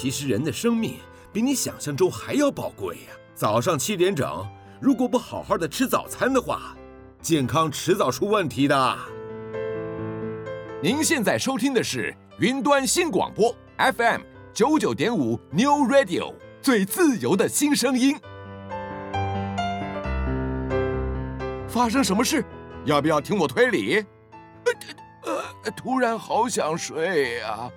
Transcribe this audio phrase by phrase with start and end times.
[0.00, 0.94] 其实人的生命
[1.30, 3.12] 比你想象中还要宝贵呀。
[3.34, 4.48] 早上七点整，
[4.80, 6.74] 如果不好好的吃早餐的话，
[7.20, 8.98] 健康迟早出问题的。
[10.82, 14.22] 您现在收听的是云端新广播 FM
[14.54, 16.32] 九九点五 New Radio，
[16.62, 18.18] 最自由的新声音。
[21.68, 22.42] 发生什么事？
[22.86, 24.02] 要不要听我推理？
[25.26, 27.70] 呃，呃，突然好想睡呀，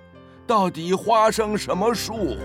[0.46, 2.36] 到底花生什么树？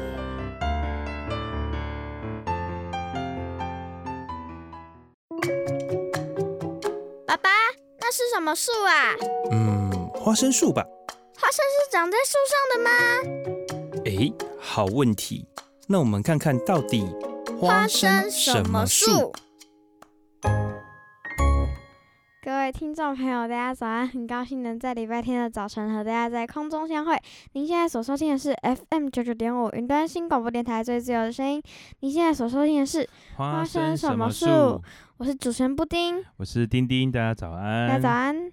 [7.27, 7.49] 爸爸，
[7.99, 9.15] 那是什么树啊？
[9.51, 10.81] 嗯，花生树吧。
[11.37, 12.89] 花生是长在树上的吗？
[14.05, 14.31] 哎，
[14.61, 15.45] 好问题。
[15.85, 17.05] 那我们看看到底
[17.59, 19.33] 花生什么树？
[22.69, 24.07] 位听众朋友，大家早安！
[24.07, 27.19] 很高兴能在礼拜天的早晨和大家在空中相会。
[27.53, 31.59] 您现在所收听的是 FM 九九点五云端新广播电台最自由的声音。
[32.01, 34.79] 您现在所收听的是花生什么树？
[35.17, 37.87] 我是主持人布丁，我是丁丁，大家早安！
[37.87, 38.51] 大家早安，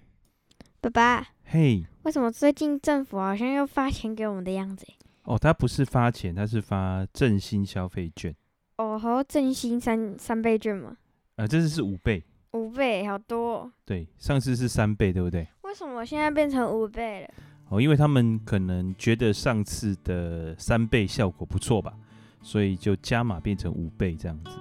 [0.81, 1.27] 爸爸。
[1.43, 4.87] 嘿，为什么最近政府好像又发钱给我们的样子？
[5.25, 8.35] 哦，他不是发钱，他是发振兴消费券。
[8.77, 10.97] 哦，好，振兴三三倍券吗？
[11.35, 12.23] 呃，这次是五倍。
[12.53, 13.71] 五倍，好多。
[13.85, 15.47] 对，上次是三倍，对不对？
[15.63, 17.29] 为什么现在变成五倍了？
[17.69, 21.93] 哦，因为他们可能觉得上次的三倍效果不错吧，
[22.41, 24.51] 所以就加码变成五倍这样子。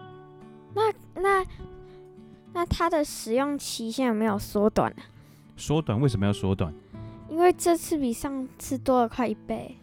[0.75, 1.47] 那那
[2.53, 5.03] 那它的使用期限有没有缩短呢？
[5.57, 6.01] 缩短？
[6.01, 6.75] 为什么要缩短？
[7.31, 9.77] 因为这次比上次多了快一倍。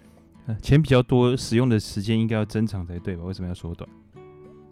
[0.46, 3.24] 呃，钱比较多，使用的时间应该要增长才对吧？
[3.24, 3.90] 为什么要缩短？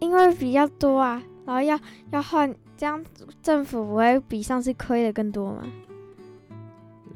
[0.00, 1.78] 因为比较多啊，然后要
[2.10, 3.04] 要换，这样
[3.42, 5.64] 政府不会比上次亏的更多吗？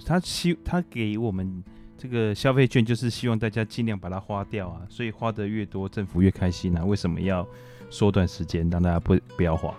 [0.05, 1.65] 他希他给我们
[1.97, 6.85] 这个消费券，就是希望大家尽量把它花掉啊，所以花的越多，政府越开心啊。
[6.85, 7.47] 为什么要
[7.89, 9.75] 缩短时间，让大家不不要花？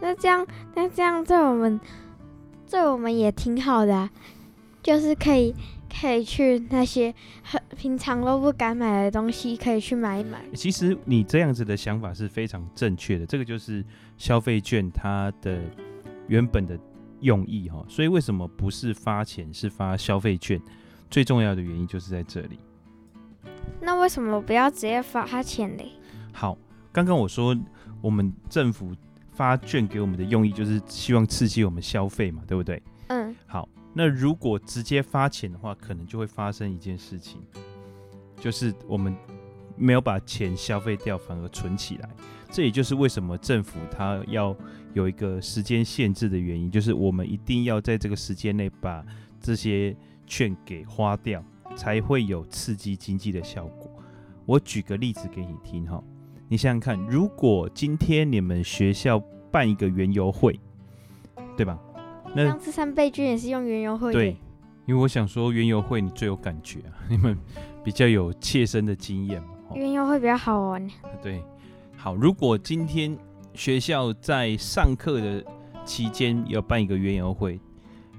[0.00, 1.80] 那这样，那这样对我们
[2.70, 4.10] 对我们也挺好的啊，
[4.82, 5.54] 就是可以。
[5.88, 10.40] 可以去那些很平常都不敢买的东西，可以去买一买。
[10.54, 13.84] 其实你这样子的想法是非常正确的，这个就是
[14.16, 15.60] 消费券它的
[16.28, 16.78] 原本的
[17.20, 17.84] 用意哈。
[17.88, 20.60] 所以为什么不是发钱，是发消费券？
[21.10, 22.58] 最重要的原因就是在这里。
[23.80, 25.82] 那为什么不要直接发他钱呢？
[26.32, 26.56] 好，
[26.92, 27.56] 刚刚我说
[28.00, 28.94] 我们政府
[29.32, 32.82] 发券给我们的用意就是希望刺激我们消费嘛，对不对？
[33.08, 33.34] 嗯。
[33.46, 33.68] 好。
[33.98, 37.42] 那如果直接发钱的话，可能就会发生一件事情，
[38.40, 39.12] 就是我们
[39.76, 42.08] 没有把钱消费掉，反而存起来。
[42.48, 44.56] 这也就是为什么政府它要
[44.94, 49.04] 有一个时间限制的原因，就是我们一定要在这个时间内把
[49.40, 49.96] 这些
[50.28, 51.42] 券给花掉，
[51.74, 53.90] 才会有刺激经济的效果。
[54.46, 56.00] 我举个例子给你听哈，
[56.48, 59.18] 你想想看，如果今天你们学校
[59.50, 60.56] 办一个园游会，
[61.56, 61.76] 对吧？
[62.34, 64.12] 那上次三倍券也是用园游会。
[64.12, 64.36] 对，
[64.86, 67.36] 因为我想说园游会你最有感觉啊， 你们
[67.82, 69.48] 比较有切身的经验嘛。
[69.74, 70.88] 园游会比较好玩。
[71.22, 71.42] 对，
[71.96, 73.16] 好，如果今天
[73.54, 75.44] 学校在上课的
[75.84, 77.60] 期间要办一个园游会，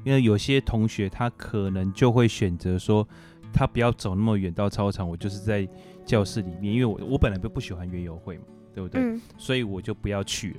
[0.03, 3.07] 因为有些同学他可能就会选择说，
[3.51, 5.67] 他不要走那么远到操场，我就是在
[6.05, 8.43] 教室里面，因为我我本来就不喜欢园游会嘛，
[8.73, 9.01] 对不对？
[9.01, 9.21] 嗯。
[9.37, 10.57] 所以我就不要去了。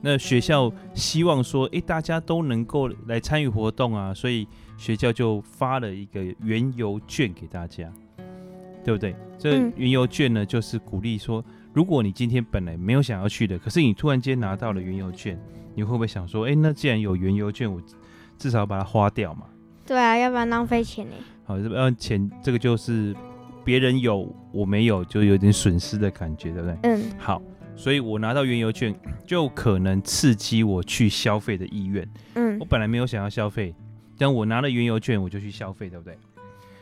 [0.00, 4.46] 那学校希望说，诶，大家都能够来参与活动啊，所以
[4.76, 7.90] 学校就发了一个原油券给大家，
[8.84, 9.16] 对不对？
[9.38, 15.38] 这原油券呢，就是鼓励说，如果你今天本来没有想要去的，可是你突然间拿到了原油券，
[15.74, 17.80] 你会不会想说，诶，那既然有原油券，我
[18.36, 19.46] 至少把它花掉嘛？
[19.86, 21.12] 对啊，要不然浪费钱呢。
[21.44, 23.14] 好，要不然钱这个就是
[23.64, 26.78] 别人有我没有，就有点损失的感觉，对不对？
[26.82, 27.40] 嗯，好。
[27.76, 28.94] 所以我拿到原油券，
[29.26, 32.08] 就可能刺激我去消费的意愿。
[32.34, 33.74] 嗯，我本来没有想要消费，
[34.16, 36.16] 但我拿了原油券，我就去消费，对不对？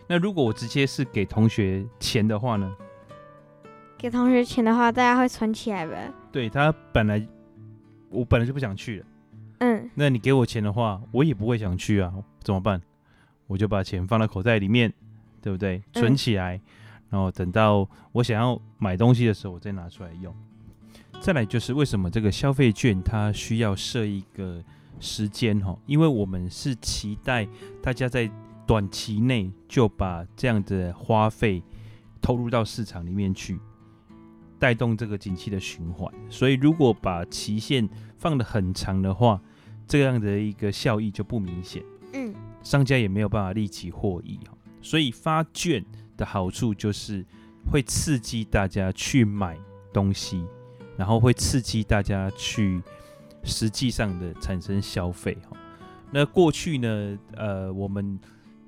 [0.07, 2.71] 那如果我直接是给同学钱的话呢？
[3.97, 6.13] 给同学钱的话，大家会存起来呗。
[6.31, 7.27] 对，他本来
[8.11, 9.07] 我本来就不想去了。
[9.61, 12.13] 嗯，那你给我钱的话，我也不会想去啊，
[12.43, 12.83] 怎么办？
[13.47, 14.93] 我就把钱放到口袋里面，
[15.41, 15.83] 对不对？
[15.93, 16.61] 存起来，嗯，
[17.11, 20.35] 然后等到我想要买东西的时候，我再拿出来用。
[21.23, 24.61] 再来就是为什么这个消费券它需要设一个
[24.99, 25.79] 时间哈？
[25.87, 27.47] 因为我们是期待
[27.81, 28.29] 大家在
[28.67, 31.63] 短期内就把这样的花费
[32.21, 33.57] 投入到市场里面去，
[34.59, 36.13] 带动这个景气的循环。
[36.29, 39.41] 所以如果把期限放得很长的话，
[39.87, 41.85] 这样的一个效益就不明显。
[42.15, 42.35] 嗯，
[42.65, 44.59] 商家也没有办法立即获益哈。
[44.81, 45.85] 所以发券
[46.17, 47.25] 的好处就是
[47.71, 49.57] 会刺激大家去买
[49.93, 50.45] 东西，
[51.03, 52.81] 然后会刺激大家去
[53.43, 55.57] 实际上的产生消费哈。
[56.13, 58.17] 那过去呢，呃，我们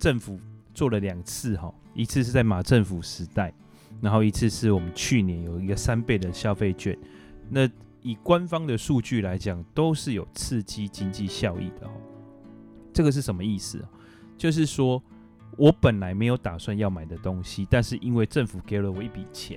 [0.01, 0.41] 政府
[0.75, 3.55] 做了两次哈，一次是在马政府时代，
[4.01, 6.99] 然后一次是我们去年有一个三倍的消费券。
[7.49, 7.71] 那
[8.03, 11.95] 以官方的数据来讲，都是有刺激经济效益的哈。
[12.93, 13.81] 这个是什么意思？
[14.37, 15.01] 就是说。
[15.57, 19.57] 我本来没有打算要买的东西，但是因为政府给了我一笔钱，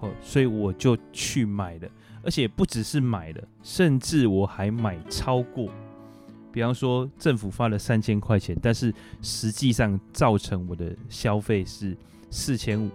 [0.00, 1.88] 哦，所以我就去买了，
[2.22, 5.68] 而且不只是买了，甚至我还买超过。
[6.52, 8.92] 比方说，政府发了三千块钱，但是
[9.22, 11.96] 实际上造成我的消费是
[12.30, 12.88] 四千五，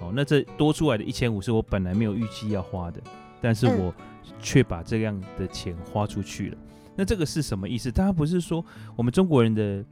[0.00, 3.00] 哦，那这多出来的一千五是我本来没有预计要花的，
[3.40, 3.94] 但是我
[4.38, 6.58] 却把这样的钱花出去了。
[6.94, 7.90] 那这个是什么意思？
[7.90, 8.64] 大家不是说
[8.94, 9.84] 我们中国人的？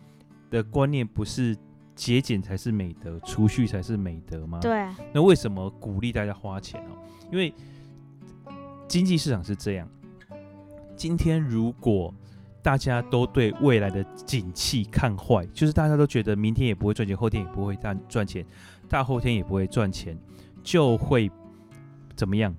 [0.51, 1.57] 的观念不是
[2.03, 4.59] 节俭才是美德，储蓄才是美德吗？
[4.61, 4.99] 对啊。
[5.15, 6.99] 那为什么鼓励大家花钱哦？
[7.31, 7.55] 因为
[8.89, 9.89] 经济市场是这样。
[10.97, 12.13] 今天如果
[12.61, 18.45] 大家都对未来的景气看坏，就是大家都觉得明天也不会赚钱，后天也不会赚赚钱，
[18.89, 20.19] 大后天也不会赚钱，
[20.61, 21.31] 就会
[22.17, 22.53] 怎么样？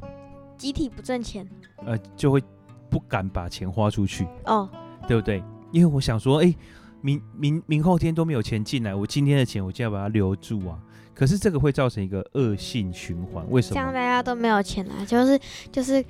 [0.57, 1.45] 集体不赚钱。
[1.85, 2.41] 呃，就会
[2.89, 4.25] 不敢把钱花出去。
[4.45, 4.69] 哦，
[5.05, 5.43] 对不对？
[5.73, 6.55] 因为我想说，哎。
[7.03, 10.79] 明明明后天都没有钱进来，我今天的钱我就要把它留住啊！
[11.13, 13.73] 可是这个会造成一个恶性循环，为什么？
[13.73, 15.37] 这样大家都没有钱啊，就是
[15.69, 16.03] 就是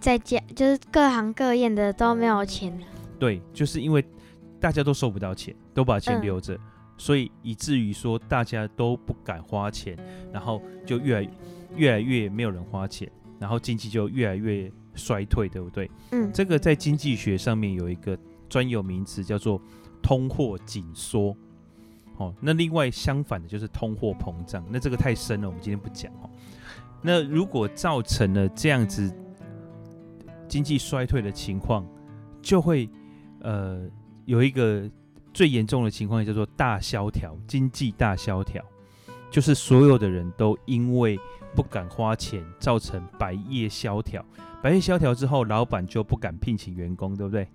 [0.00, 2.76] 在家，就是各行各业的都没有钱。
[3.16, 4.04] 对，就是因为
[4.58, 6.60] 大家都收不到钱，都把钱留着，嗯、
[6.98, 9.96] 所以以至于说大家都不敢花钱，
[10.32, 11.30] 然后就越来
[11.76, 13.08] 越来越没有人花钱，
[13.38, 15.88] 然后经济就越来越衰退，对不对？
[16.10, 18.18] 嗯，这个在经济学上面有一个
[18.48, 19.62] 专有名词叫做。
[20.02, 21.36] 通货紧缩，
[22.16, 26.30] 哦，那另外相反的就是通货膨胀，那这个太深了，我们今天不讲哦。
[27.02, 29.10] 那如果造成了这样子
[30.48, 31.86] 经济衰退的情况，
[32.42, 32.88] 就会
[33.40, 33.88] 呃
[34.24, 34.90] 有一个
[35.32, 38.62] 最严重的情况叫做大萧条，经济大萧条，
[39.30, 41.18] 就是所有的人都因为
[41.54, 44.24] 不敢花钱，造成白夜萧条。
[44.62, 47.48] 白夜萧条之后，老板就不敢聘请员工，对不对？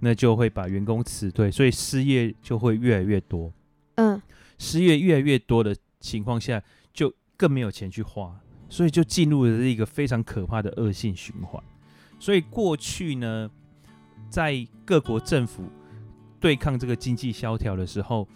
[0.00, 3.52] 那就会把员工辞退，所以失业就会越来越多。
[3.96, 4.20] 嗯，
[4.58, 6.62] 失业越来越多的情况下，
[6.92, 11.62] 就更没有钱去花，所以就进入了一个非常可怕的恶性循环。
[12.18, 13.50] 所以过去呢，
[14.28, 15.64] 在各国政府
[16.40, 18.26] 对抗这个经济萧条的时候，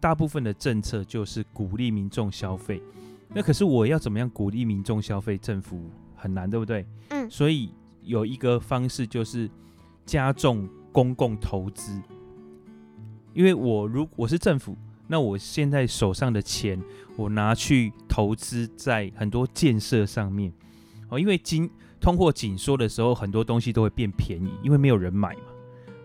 [0.00, 2.82] 大部分的政策就是鼓励民众消费。
[3.28, 5.36] 那可是我要怎么样鼓励民众消费？
[5.38, 6.86] 政府很难，对不对？
[7.08, 7.72] 嗯，所以
[8.02, 9.50] 有一个方式就是
[10.06, 12.00] 加重公共投资。
[13.32, 14.76] 因为我如我是政府，
[15.08, 16.80] 那我现在手上的钱，
[17.16, 20.52] 我拿去投资在很多建设上面。
[21.08, 21.68] 哦，因为经
[22.00, 25.42] 通货紧缩的时候，很多东西都会变便宜，因为没有人买嘛，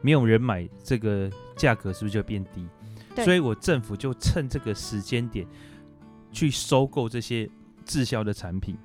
[0.01, 2.67] 没有人买，这个价格是不是就变低？
[3.13, 3.23] 对。
[3.23, 5.45] 所以我政府就趁这个时间点
[6.31, 7.47] 去收购这些
[7.85, 8.75] 滞销的产品。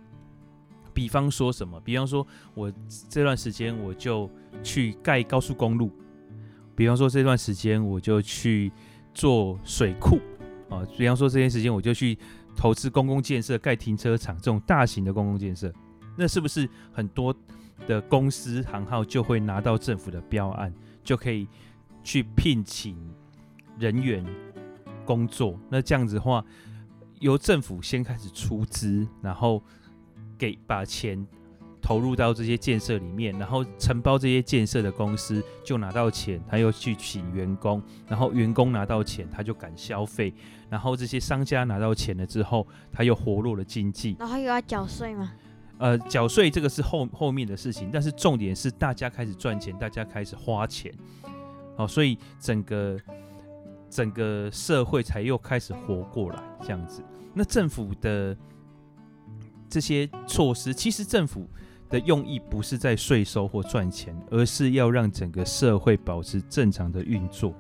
[0.95, 1.81] 比方说什么？
[1.81, 2.25] 比方说，
[2.55, 2.73] 我
[3.09, 4.31] 这段时间我就
[4.63, 5.89] 去盖高速公路；
[6.77, 8.71] 比方说这段时间我就去
[9.13, 10.21] 做水库
[10.71, 12.17] 啊；比方说这段时间我就去
[12.57, 15.71] 投资公共建设，盖停车场这种大型的公共建设。
[16.17, 17.35] 那是不是很多
[17.89, 20.73] 的公司行号就会拿到政府的标案，
[21.03, 21.49] 就可以
[22.05, 22.97] 去聘请
[23.81, 24.25] 人员
[25.05, 25.59] 工作？
[25.69, 26.45] 那这样子的话，
[27.19, 29.61] 由政府先开始出资，然后。
[30.39, 31.27] 给把钱
[31.81, 40.33] 投入到这些建设里面，然后承包这些建设的公司就拿到钱，他又去请员工，然后员工拿到钱，他就敢消费，
[40.71, 45.33] 然后这些商家拿到钱了之后，他又活络了经济，然后又要缴税吗？
[45.77, 50.91] 呃，缴税这个是后后面的事情，但是重点是大家开始赚钱，大家开始花钱，
[51.77, 52.99] 哦，所以整个
[53.91, 57.03] 整个社会才又开始活过来这样子。
[57.35, 58.35] 那政府的。
[59.75, 61.49] 这些措施其实政府
[61.91, 67.53] 的用意不是在税收或赚钱，而是要让整个社会保持正常的运作。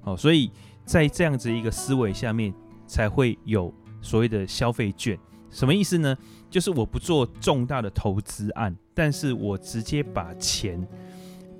[0.00, 0.50] 好，所以
[0.86, 2.54] 在这样子一个思维下面，
[2.86, 5.18] 才会有所谓的消费券。
[5.50, 6.16] 什么意思呢？
[6.48, 10.82] 就是我不做重大的投资案，但是我直接把钱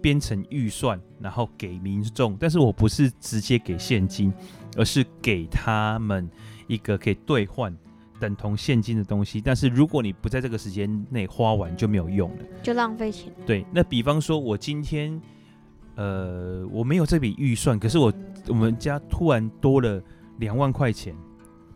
[0.00, 2.38] 编成预算，然后给民众。
[2.40, 4.32] 但是我不是直接给现金，
[4.78, 6.26] 而是给他们
[6.68, 7.76] 一个可以兑换。
[8.22, 13.32] 等同现金的东西，但是如果你不在这个时间内花完，就没有用了，就浪费钱。
[13.44, 15.20] 对，那比方说，我今天，
[15.96, 18.12] 呃，我没有这笔预算，可是我
[18.46, 20.00] 我们家突然多了
[20.38, 21.12] 两万块钱，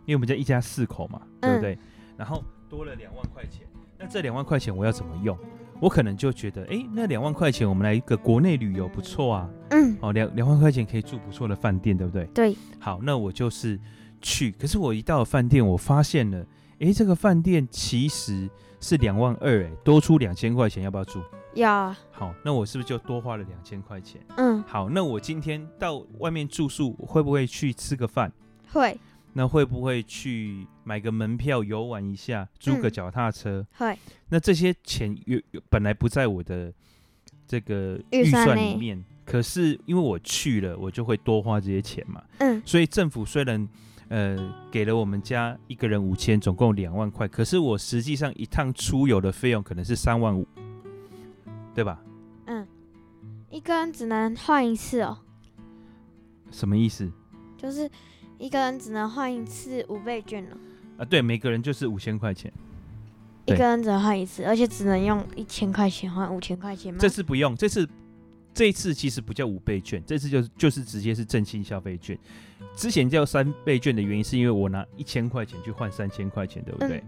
[0.05, 1.75] 因为我们家一家四口嘛，对不对？
[1.75, 1.79] 嗯、
[2.19, 3.67] 然后多了两万块钱，
[3.99, 5.37] 那这两万块钱我要怎么用？
[5.81, 12.25] 我可能就觉得，哎，那两万块钱我们来一个国内旅游不错啊，嗯，哦，两两万块钱可以住不错的饭店，对不对？
[12.27, 13.79] 对，好，那我就是
[14.27, 16.45] 去，可是我一到饭店，我发现了，
[16.81, 21.23] 哎，这个饭店其实是两万二，哎，多出两千块钱，要不要住？
[21.55, 21.95] 要。
[22.11, 24.21] 好，那我是不是就多花了两千块钱？
[24.37, 28.33] 嗯，好，那我今天到外面住宿，会不会去吃个饭？
[28.73, 28.99] 会。
[29.33, 33.65] 那会不会去买个门票游玩一下，租个脚踏车？
[33.79, 33.99] 嗯、会。
[34.31, 35.41] 那这些钱有
[35.71, 36.73] 本来不在我的
[37.47, 42.21] 这个预算里面，可是因为我去了，我就会多花这些钱嘛。
[42.39, 42.61] 嗯。
[42.67, 43.69] 所以政府虽然
[44.09, 50.47] 呃给了我们家一个人五千，总共两万块，可是我实际上一趟出游的费用可能是三万五，
[51.75, 52.01] 对吧？
[52.47, 52.67] 嗯。
[53.51, 55.19] 一个人只能换一次哦。
[56.51, 57.11] 什么意思？
[57.57, 57.91] 就是。
[58.39, 60.57] 一个人只能换一次五倍券了
[60.99, 61.05] 啊！
[61.07, 62.53] 对，每个人就是五千块钱，
[63.47, 66.99] 一个人只能换一次，而且只能用一千块钱换五千块钱吗？
[67.01, 67.89] 这次不用，这次
[68.57, 72.19] 这一次其实不叫五倍券，这次就是就是直接是振兴消费券。
[72.75, 76.97] 之前叫三倍券的原因是因为我拿一千块钱去换三千块钱，对不对？
[76.97, 77.05] 嗯、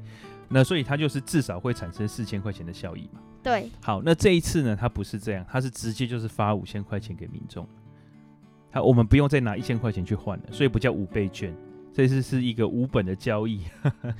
[0.50, 3.20] 那所以它就是至少会产生四千块钱的效益嘛。
[3.42, 3.70] 对。
[3.80, 7.66] 好，那这一次呢，它不是这样，它是直接就是发五千块钱给民众。
[8.70, 11.56] 好，我们不用再拿一千块钱去换了，所以不叫五倍券，
[11.94, 13.62] 这次是一个无本的交易。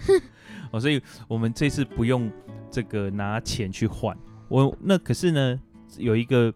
[0.73, 2.33] 哦，所以我们这次不用
[2.71, 4.17] 这个拿钱去换。
[4.49, 5.61] 我那可是呢，
[5.99, 6.53] 有一个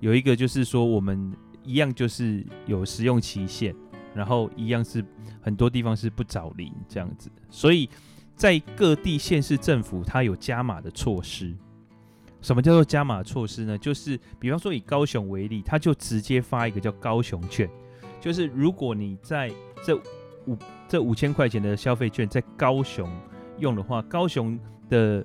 [0.00, 3.74] 有一个就是说，我们一样就是有使用期限，
[4.14, 5.04] 然后一样是
[5.40, 7.88] 很多地方是不找零这样子，所以
[8.34, 11.54] 在各地县市政府它有加码的措施。
[12.42, 13.76] 什么叫做加码措施呢？
[13.76, 17.68] 就是比方说以高雄为例，他就直接发一个叫高雄券，
[18.18, 19.52] 就是如果你在
[19.84, 19.94] 这
[20.46, 20.56] 五
[20.88, 23.06] 这五千块钱的消费券在高雄
[23.58, 25.22] 用的话，高雄的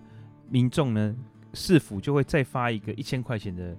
[0.49, 1.15] 民众呢，
[1.53, 3.73] 市府就会再发一个一千块钱的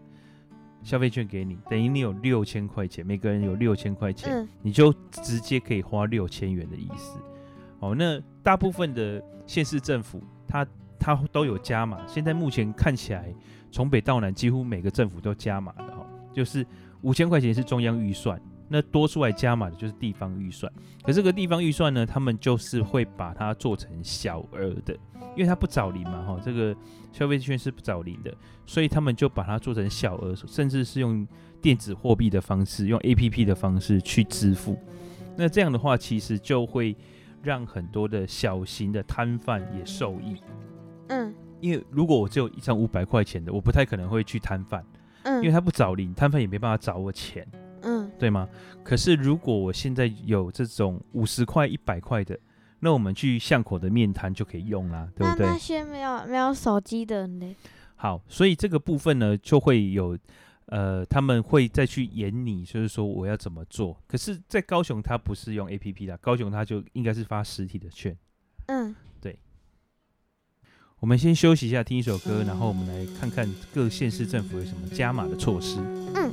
[0.86, 7.18] 消费券给你，等于你有六千块钱，每个人有六千块钱，嗯，你就直接可以花六千元的意思。
[7.80, 10.64] 哦，那大部分的县市政府，它
[10.96, 13.34] 它都有加码，现在目前看起来，
[13.72, 16.64] 从北到南几乎每个政府都加码的哈，就是
[17.02, 20.70] 五千块钱是中央预算，那多出来加码的就是地方预算。
[21.02, 24.94] 可这个地方预算呢，他们就是会把它做成小额的，
[25.34, 26.76] 因为它不找零嘛哈，这个
[27.12, 28.34] 消费券是不找零的，
[28.66, 31.26] 所以他们就把它做成小额，甚至是用
[31.62, 34.78] 电子货币的方式，用 APP 的方式去支付。
[35.36, 36.96] 那这样的话，其实就会
[37.42, 40.36] 让很多的小型的摊贩也受益。
[41.08, 44.84] 嗯，因为如果我只有一张五百块钱的，我不太可能会去摊贩，
[45.22, 47.60] 嗯，因为他不找零，摊贩也没办法找我钱，嗯，
[48.18, 48.48] 对吗？
[48.82, 52.38] 可是如果我现在有这种五十块、一百块的，
[52.80, 55.46] 那我们去巷口的面摊就可以用啦，对不对？
[55.46, 57.56] 那那些没有没有手机的呢？
[57.96, 60.16] 好，所以这个部分呢，就会有，
[60.66, 63.98] 呃，他们会再去演你，就是说我要怎么做。
[64.06, 68.16] 可是，在高雄，它不是用 APP 的，高雄它就应该是发实体的券，
[68.66, 68.94] 嗯。
[69.20, 69.38] 对
[71.00, 75.78] 我们先休息一下，听一首歌，然后我们来看看各县市政府有什么加码的措施。
[76.14, 76.30] 嗯。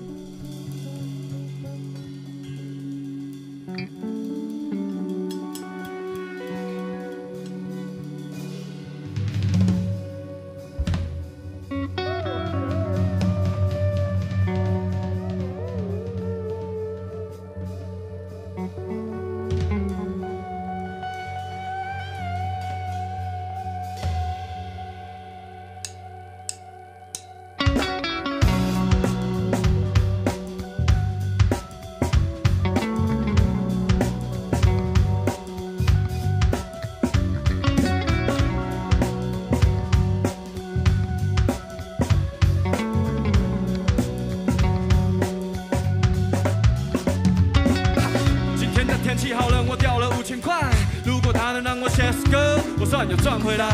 [53.10, 53.66] 又赚回来，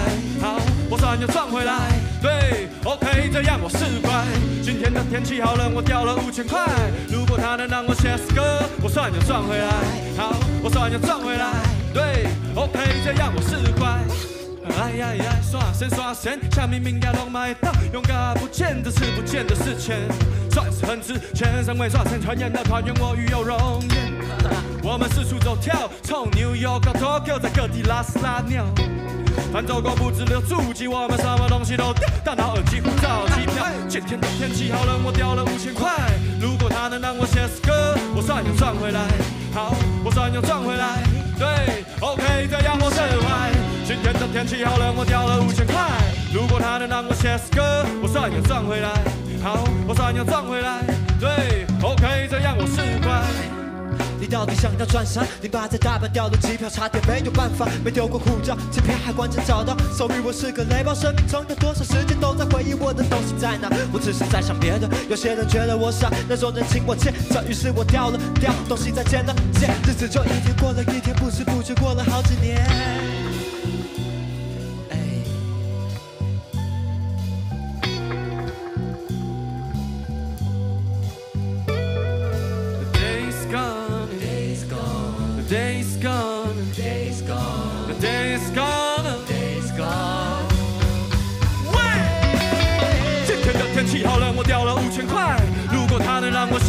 [0.41, 1.73] 好，我算又赚回来，
[2.21, 4.25] 对，OK，这样我释怀。
[4.63, 6.59] 今天的天气好冷，我掉了五千块。
[7.07, 9.67] 如果他能让我写诗歌，我算又赚回来，
[10.17, 11.45] 好，我算又赚回来，
[11.93, 14.28] 对，OK，这样我释怀。
[14.77, 19.95] 哎呀呀，耍神耍神，像明明要弄买到，勇敢不见得是不见的事情，
[20.51, 24.13] 算是很值钱，身为耍神传言的团圆，我与有荣焉。
[24.83, 28.65] 我们四处走跳，从纽约到 Tokyo，在各地拉屎拉尿。
[29.53, 33.65] 反走过不止留足迹，我们什么东西都掉，大脑、耳机、护照、机票。
[33.87, 35.89] 今天的天气好冷，我掉了五千块。
[36.39, 39.01] 如果他能让我写诗歌，我算又赚回来。
[39.53, 41.03] 好，我算又赚回来。
[41.37, 43.58] 对，OK，这样我释怀。
[44.01, 45.75] 今天天气好冷，我掉了五千块。
[46.33, 48.89] 如果他能让我写诗歌，我算要赚回来。
[49.41, 50.81] 好，我算要赚回来。
[51.19, 53.21] 对，OK，这样我是乖。
[54.19, 55.21] 你到底想要转啥？
[55.41, 59.75] 零八在大阪掉的机票，差点没有办法，没丢过护照，欺骗海关真找到。
[59.95, 63.69] 属于我是个雷包，生命中有多少时间都在回忆我的东西在哪？
[63.93, 64.89] 我只是在想别的。
[65.09, 73.08] 有些人觉得我傻，那种人请我欠，这于是我掉了掉东西再见了见，日子就一天过了一天，不知不觉过了好几年。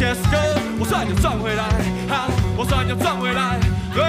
[0.01, 0.37] 写诗歌，
[0.79, 1.61] 我算又赚回来，
[2.09, 2.25] 好，
[2.57, 3.59] 我算又赚回来，
[3.93, 4.01] 对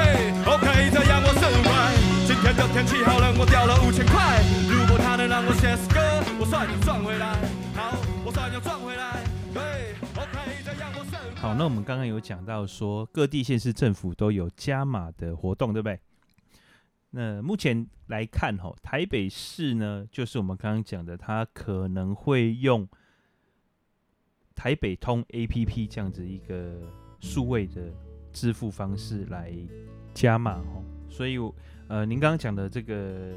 [0.49, 1.93] ，OK，这样我是乖。
[2.25, 4.41] 今天的天气好冷，我掉了五千块。
[4.73, 6.01] 如果他能让我写诗歌，
[6.41, 7.37] 我算又赚回来，
[7.77, 7.93] 好，
[8.25, 9.23] 我算又赚回来，
[9.53, 9.61] 对
[10.17, 11.05] ，OK，这样我。
[11.37, 16.01] 好，那我们刚刚有讲到说，各地县市政府都有加码的活动，对不对？
[17.11, 22.89] 那目前来看，吼，台北市呢，就是我们刚刚讲的，它可能会用。
[24.55, 26.81] 台北通 APP 这样子一个
[27.21, 27.83] 数位的
[28.33, 29.53] 支付方式来
[30.15, 31.37] 加码哦，所以
[31.89, 33.33] 呃，您刚刚讲的这个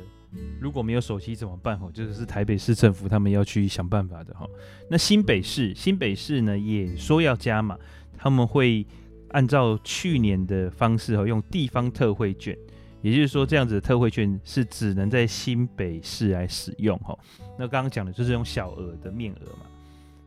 [0.60, 1.78] 如果没有手机怎么办？
[1.80, 4.48] 哦，这个是台北市政府他们要去想办法的哈。
[4.90, 7.78] 那新北市，新北市呢也说要加码，
[8.18, 8.86] 他们会
[9.30, 12.58] 按照去年的方式哦，用地方特惠券，
[13.02, 17.18] 也就是说这样子的特惠券是只能在新北市来使用哈。
[17.58, 19.66] 那刚刚讲的就是用小额的面额嘛。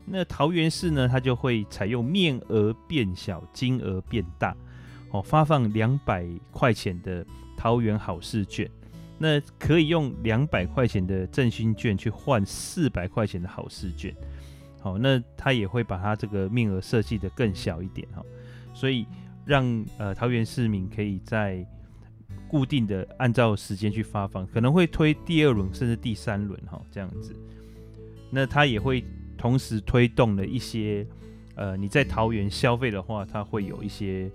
[0.05, 4.57] 那桃园市呢，它就会采用面额变小，金额变大，
[5.11, 7.23] 哦，发放两百块钱的
[7.55, 8.67] 桃园好市券，
[9.19, 14.11] 那可以用两百块钱的振兴券去换四百块钱的好市券，
[14.81, 18.25] 好，那它也会把它这个面额设计得更小一点哈，
[18.73, 19.05] 所以
[19.45, 21.63] 让呃桃园市民可以在
[22.47, 27.35] 固定的按照时间去发放，可能会推第二轮甚至第三轮哈这样子，
[28.31, 29.05] 那它也会。
[29.39, 31.07] 同时推动了一些，
[31.55, 34.29] 呃，你在桃园消费的话，它会有一些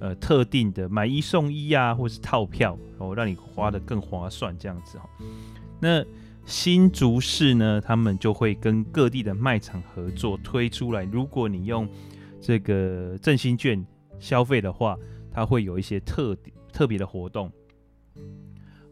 [0.00, 5.06] 呃特定的买一送一啊，或是套票哦，让你花得更划算这样子哈。
[5.78, 6.02] 那
[6.46, 11.86] 新竹市呢，他们就会跟各地的卖场合作推出来，如果你用
[12.40, 13.84] 这个振兴券
[14.18, 14.96] 消费的话，
[15.30, 16.34] 它会有一些特
[16.72, 17.52] 特别的活动。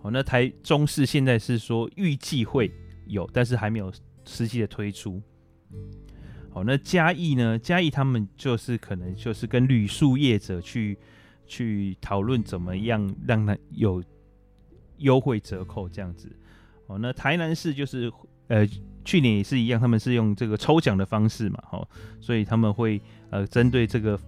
[0.02, 2.70] 好，那台中市现在是说预计会
[3.06, 3.90] 有，但是还没有
[4.26, 5.22] 实际的推出。
[6.50, 7.58] 好，那嘉义呢？
[7.58, 10.96] 嘉义他们就是可能就是跟旅宿业者去
[11.46, 14.02] 去讨论怎么样让他有
[14.96, 16.34] 优惠折扣这样子。
[16.86, 18.10] 哦，那台南市就是
[18.48, 18.66] 呃
[19.04, 21.88] 去年也是一样，他们是用这个抽奖的方式嘛，哦，
[22.20, 24.18] 所以他们会呃针对这个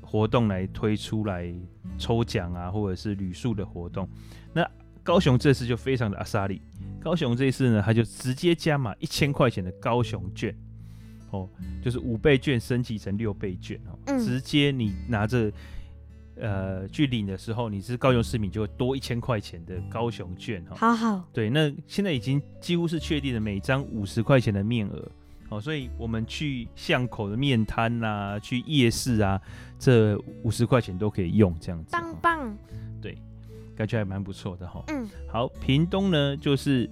[0.00, 1.54] 活动来推出来
[1.96, 4.08] 抽奖啊，或者是旅宿的活动。
[4.52, 4.68] 那
[5.02, 6.62] 高雄这次就非常的阿莎利，
[7.00, 10.54] 高雄这次呢，他就直接加码一千块钱的高雄券。
[11.30, 11.48] 哦，
[11.82, 15.50] 就是五倍券升级成六倍券哦，嗯、直接你拿着
[16.36, 20.76] 呃去领的时候，你是高雄市民就会多一千块钱的高雄券哈。
[20.76, 25.08] 好好，对，那现在已经几乎是确定了每张五十块钱的面额。
[25.48, 29.40] 哦，所以我们去巷口的面摊呐，去夜市啊，
[29.78, 31.92] 这五十块钱都可以用这样子。
[31.92, 32.58] 棒棒，
[33.00, 33.16] 对，
[33.74, 34.82] 感觉还蛮不错的哈。
[34.88, 36.90] 嗯，好，屏东呢就是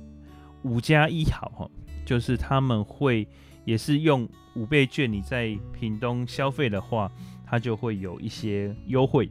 [0.62, 1.70] 五加一好哈，
[2.04, 3.26] 就是他们会。
[3.66, 7.12] 也是用五倍券，你在屏东消费的话，
[7.44, 9.30] 它就会有一些优惠。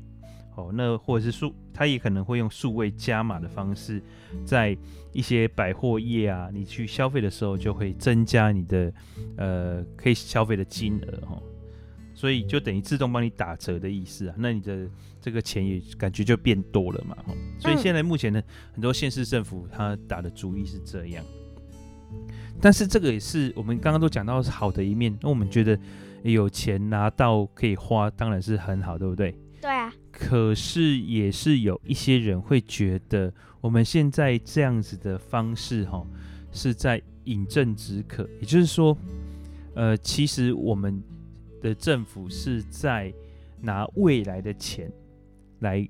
[0.55, 4.01] 哦，那或者是数，它也可能会用数位加码的方式，
[4.45, 4.77] 在
[5.12, 8.93] 一些百货业啊，你去消费的时候就会增加你的
[9.35, 11.41] 呃可以消费的金额哈。
[12.13, 14.35] 所以就等于自动帮你打折的意思啊。
[14.38, 14.88] 那你的
[15.21, 17.15] 这个钱也感觉就变多了嘛。
[17.60, 18.41] 所以现在目前呢，
[18.73, 21.23] 很多县市政府他打的主意是这样。
[22.62, 25.79] 但是这个也是我们刚刚都讲到是好的一面，那我们觉得
[26.23, 29.34] 有钱拿到可以花，当然是很好，对不对？
[29.62, 29.93] 对啊。
[30.12, 36.05] 可是也是有一些人会觉得，我们现在这样子的方式，哈，
[36.51, 38.27] 是在饮鸩止渴。
[38.41, 38.97] 也就是说，
[39.75, 41.01] 呃，其实我们
[41.62, 43.13] 的政府是在
[43.62, 44.91] 拿未来的钱
[45.59, 45.87] 来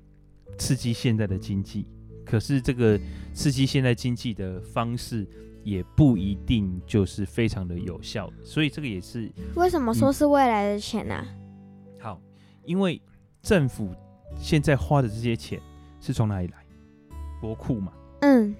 [0.58, 1.86] 刺激现在的经济，
[2.24, 2.98] 可是这个
[3.32, 5.26] 刺激现在经济的方式。
[5.62, 11.16] 也不一定就是非常的有效，所以这个也是为什么说是未来的钱呢？
[11.16, 12.00] 啊嗯？
[12.00, 12.22] 好，
[12.64, 12.98] 因为
[13.42, 13.94] 政府
[14.38, 15.60] 现在花的这些钱
[16.00, 16.64] 是从哪里来？
[17.42, 17.92] 国库嘛。
[18.22, 18.54] 嗯。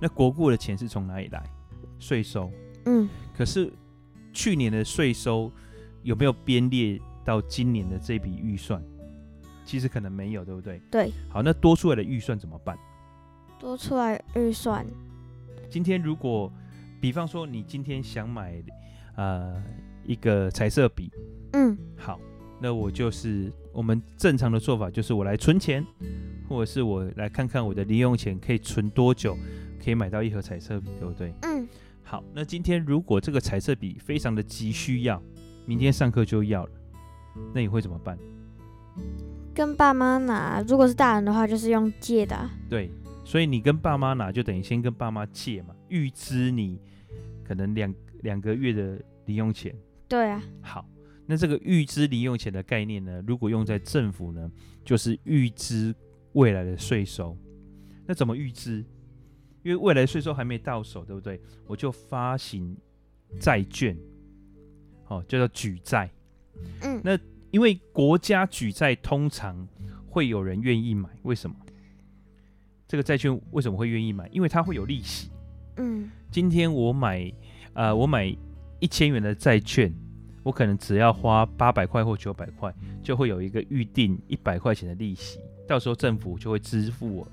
[0.00, 1.42] 那国库的钱是从哪里来？
[1.98, 2.48] 税收。
[2.84, 3.68] 嗯，可是
[4.32, 5.50] 去年的税收
[6.04, 8.80] 有没有编列到今年的这笔预算？
[9.64, 10.80] 其实可能没有，对不对？
[10.90, 11.10] 对。
[11.28, 12.76] 好，那多出来的预算怎么办？
[13.58, 14.84] 多出来预算。
[15.70, 16.52] 今天如果，
[17.00, 18.62] 比方说你今天想买
[19.16, 19.62] 呃
[20.04, 21.10] 一个彩色笔，
[21.52, 22.20] 嗯，好，
[22.60, 25.84] 那我就是我们正常的做法就是我来存钱，
[26.48, 29.36] 或者是我来看看我的零用钱可以存多久，
[29.82, 31.32] 可以买到一盒彩色笔，对不对？
[31.42, 31.66] 嗯。
[32.02, 35.20] 好，那今天如果这个彩色笔非常的急需要，
[35.64, 36.72] 明天上课就要了，
[37.54, 38.18] 那你会怎么办？
[39.54, 42.50] 跟爸妈拿，如果是大人的话，就是用借的啊。
[42.68, 42.90] 对，
[43.24, 46.78] 所以你跟爸妈拿，就等于先跟爸妈借嘛，预支你
[47.44, 49.74] 可能两两个月的零用钱。
[50.08, 50.42] 对啊。
[50.60, 50.84] 好，
[51.24, 54.50] 那这个预支零用钱的概念呢，如果用在政府呢，
[54.84, 55.94] 就是预支
[56.32, 57.36] 未来的税收。
[58.06, 58.84] 那怎么预支？
[59.62, 61.40] 因为未来税收还没到手，对不对？
[61.66, 62.76] 我就发行
[63.40, 63.96] 债券，
[65.06, 66.10] 哦，叫做举债。
[66.82, 67.00] 嗯。
[67.02, 67.16] 那
[67.54, 69.68] 因为国家举债通常
[70.08, 71.54] 会有人愿意买，为什么？
[72.88, 74.28] 这个债券为什么会愿意买？
[74.32, 75.30] 因为它会有利息。
[75.76, 77.32] 嗯，今天我买，
[77.72, 78.26] 呃，我买
[78.80, 79.94] 一千元的债券，
[80.42, 87.28] 我可能只要花八百块或九百块，就会有一个预定一百块钱的利息，到时候政府就会支付我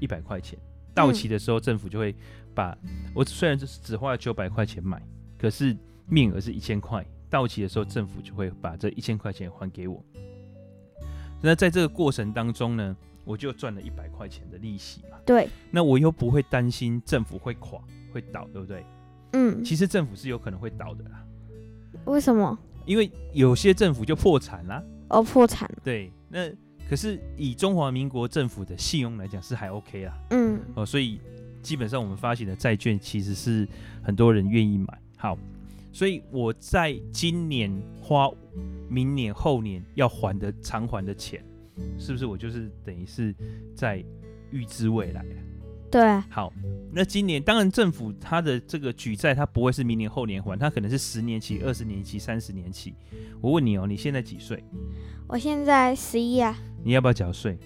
[0.00, 0.58] 一百块钱。
[0.94, 2.16] 到期的时候，政府就会
[2.54, 2.74] 把
[3.14, 4.98] 我虽然就是只花了九百块钱买，
[5.36, 5.76] 可是
[6.08, 7.06] 面额是一千块。
[7.32, 10.04] 到期的时候，政府就会把这一千块钱还给我。
[11.40, 15.16] 那在这个过程当中呢，我就赚了一百块钱的利息嘛。
[15.24, 15.48] 对。
[15.70, 17.80] 那我又不会担心政府会垮、
[18.12, 18.84] 会倒，对不对？
[19.32, 19.64] 嗯。
[19.64, 21.24] 其实政府是有可能会倒的啦。
[22.04, 22.56] 为什么？
[22.84, 24.84] 因为有些政府就破产啦。
[25.08, 25.68] 哦，破产。
[25.82, 26.12] 对。
[26.28, 26.50] 那
[26.86, 30.18] 可是以中华民国政府的信用来讲是还 OK 啦。
[30.32, 30.60] 嗯。
[30.74, 31.18] 哦，所以
[31.62, 33.66] 基本上我们发行的债券其实是
[34.02, 35.00] 很多人愿意买。
[35.16, 35.38] 好。
[35.92, 38.30] 所以我在今年花
[38.88, 41.44] 明年后年要还的偿还的钱，
[41.98, 43.34] 是不是我就是等于是
[43.74, 44.04] 在
[44.50, 45.34] 预知未来了？
[45.90, 46.26] 对啊。
[46.30, 46.52] 好，
[46.90, 52.94] 那今年当然政府它的这个举债，它不会是明年后年还，它可能是十年期、二十年期、三十年期。
[53.40, 54.64] 我问你哦，你现在几岁？
[55.28, 56.58] 我现在十一啊。
[56.82, 57.58] 你要不要缴税？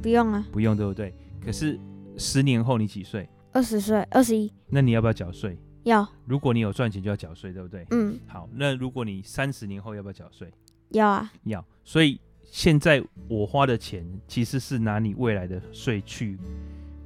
[0.00, 0.46] 不用啊。
[0.52, 1.12] 不用，对不对？
[1.44, 1.78] 可是
[2.16, 3.28] 十年后你几岁？
[3.52, 4.52] 二十岁，二十一。
[4.68, 5.58] 那你要不要缴税？
[5.84, 7.86] 要，如果你有赚钱就要缴税，对不对？
[7.90, 8.18] 嗯。
[8.26, 10.50] 好，那如果你三十年后要不要缴税？
[10.90, 11.30] 要啊。
[11.44, 11.64] 要。
[11.84, 16.38] 所以现在我花的钱其实是拿你未来的税去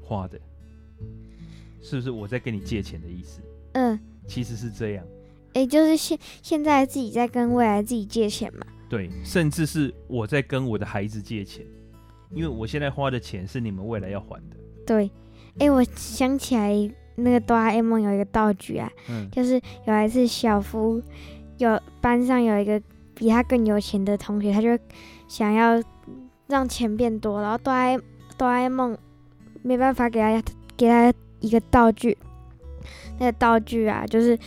[0.01, 0.41] 花的，
[1.83, 2.11] 是不是？
[2.11, 3.41] 我在跟你借钱的意思。
[3.73, 3.99] 嗯。
[4.27, 5.05] 其实是这样。
[5.55, 8.65] 哎、欸，就是现现在自己在跟未来自己借钱嘛。
[8.89, 11.67] 对，甚至是我在跟我的孩子借钱，
[12.31, 14.57] 因为我现在花的钱是你们未来要还的。
[14.87, 15.11] 对。
[15.55, 16.89] 哎、欸，我想起来。
[17.19, 21.03] 那个哆啦 A 梦有一个道具啊，嗯，就是有一次小夫
[21.59, 22.81] 有班上有一个
[23.15, 24.79] 比他更有钱的同学，他就
[25.27, 25.83] 想要
[26.47, 27.73] 让钱变多，然后哆
[28.37, 28.97] 哆啦 A 梦
[29.63, 30.43] 没办法给他
[30.77, 32.17] 给他一个道具，
[33.19, 34.39] 那个道具啊，就是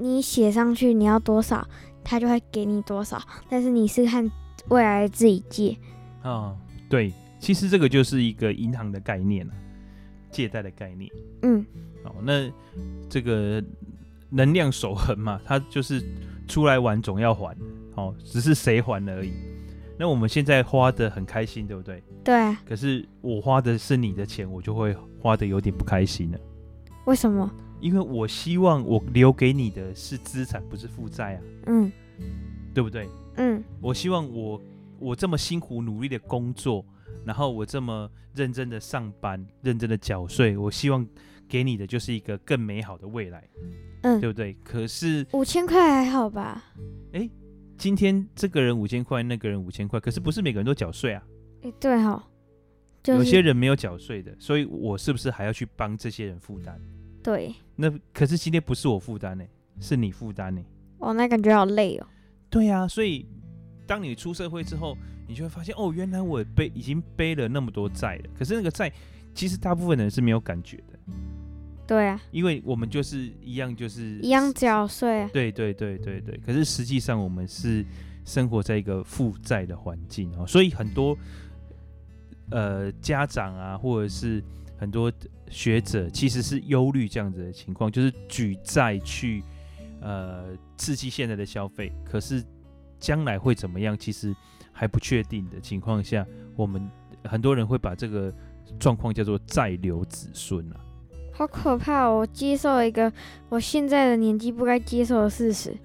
[0.00, 1.66] 你写上去你要多少，
[2.04, 4.30] 他就会给你多少，但是你是看
[4.68, 5.76] 未来自己借。
[6.22, 6.56] 哦，
[6.88, 9.52] 对，其实这个就是一个银行的概念了。
[10.30, 11.10] 借贷的概念，
[11.42, 11.64] 嗯，
[12.04, 12.50] 哦，那
[13.08, 13.62] 这个
[14.30, 16.02] 能量守恒嘛，它就是
[16.46, 17.56] 出来玩总要还，
[17.96, 19.32] 哦，只是谁还而已。
[19.98, 22.02] 那我们现在花的很开心，对不对？
[22.24, 22.58] 对啊。
[22.66, 26.38] 可是我花的是你的钱，我就会花的有点不开心了。
[27.04, 27.50] 为什么？
[27.80, 31.40] 因为我希望我留给你的是资产，不是负债啊。
[31.66, 31.92] 嗯，
[32.72, 33.08] 对不对？
[33.36, 34.62] 嗯，我希望我
[34.98, 36.84] 我这么辛苦努力的工作。
[37.24, 41.06] 然后我这么认真的上班，认真的缴税，我希望
[41.48, 43.48] 给你的就是一个更美好的未来，
[44.02, 44.54] 嗯，对不对？
[44.64, 46.64] 可是五千块还好吧？
[47.12, 47.28] 哎，
[47.76, 51.22] 今天这个人五千块，那个人五千块，可是不是每个人都缴税啊？
[51.62, 52.22] 哎，对哦，
[53.02, 56.80] 就是，有些人没有缴税的，所以我是不是还要去帮这些人负担？
[57.22, 59.44] 对，那可是今天不是我负担呢，
[59.78, 60.62] 是你负担呢。
[60.98, 62.06] 哦，那感觉好累哦。
[62.48, 63.26] 对呀，啊，所以
[63.86, 64.96] 当你出社会之后。
[65.30, 68.30] 你就会发现哦，原来我背已经背了那么多债了。
[68.36, 68.92] 可是那个债，
[69.32, 70.98] 其实大部分人是没有感觉的。
[71.86, 75.30] 对啊，因为我们就是一样，就是一样缴税啊。
[75.32, 76.36] 对对对对对。
[76.44, 77.86] 可是实际上我们是
[78.24, 81.16] 生活在一个负债的环境哦，所以很多
[82.50, 84.42] 呃家长啊，或者是
[84.76, 85.12] 很多
[85.48, 89.44] 学者，其实是忧虑这样子的情况，就是举债去
[90.00, 92.44] 呃刺激现在的消费，可是
[93.00, 93.98] 将来会怎么样？
[93.98, 94.32] 其实。
[94.72, 96.24] 还不确定的情况下，
[96.56, 96.90] 我们
[97.24, 98.32] 很多人会把这个
[98.78, 100.76] 状况叫做再留子孙啊。
[101.34, 102.20] 好可怕哦！
[102.20, 103.12] 我接受一个
[103.50, 105.76] 我现在的年纪不该接受的事实，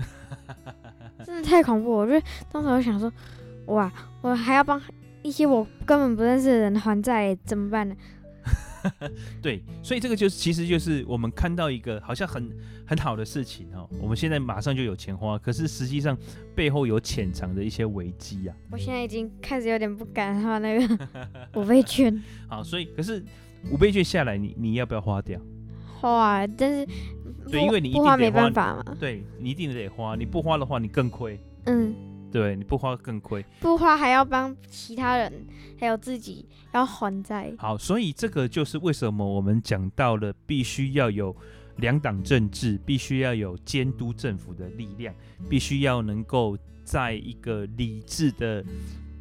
[1.25, 1.91] 真的太恐怖。
[1.91, 3.11] 我就当时我想说，
[3.65, 4.81] 哇，我还要帮
[5.21, 7.93] 一些我根本不认识的人还债，怎么办呢？
[9.41, 12.49] 对，所以这个就是，其实就是我们看到一个好像很
[12.85, 16.17] 很好的事情哦，我们现在马上就有钱花，可是实际上
[16.55, 18.55] 背后有潜藏的一些危机啊。
[18.71, 21.09] 我现在已经开始有点不敢花那个
[21.55, 22.23] 五倍券。
[22.47, 23.23] 好，所以可是
[23.71, 25.39] 五倍券下来你，你你要不要花掉？
[25.99, 26.85] 花，但是
[27.49, 28.95] 对，因为你一定不花没办法嘛。
[28.99, 31.39] 对，你一定得花，你不花的话你更亏。
[31.65, 31.93] 嗯。
[32.35, 35.31] 对，你不花更亏，不花还要帮其他人，
[35.79, 37.53] 还有自己要还债。
[37.57, 41.33] 好，所以这个就是为什么我们讲到了必须要有
[41.77, 45.15] 两党政治，必须要有监督政府的力量，
[45.49, 48.61] 必须要能够在一个理智的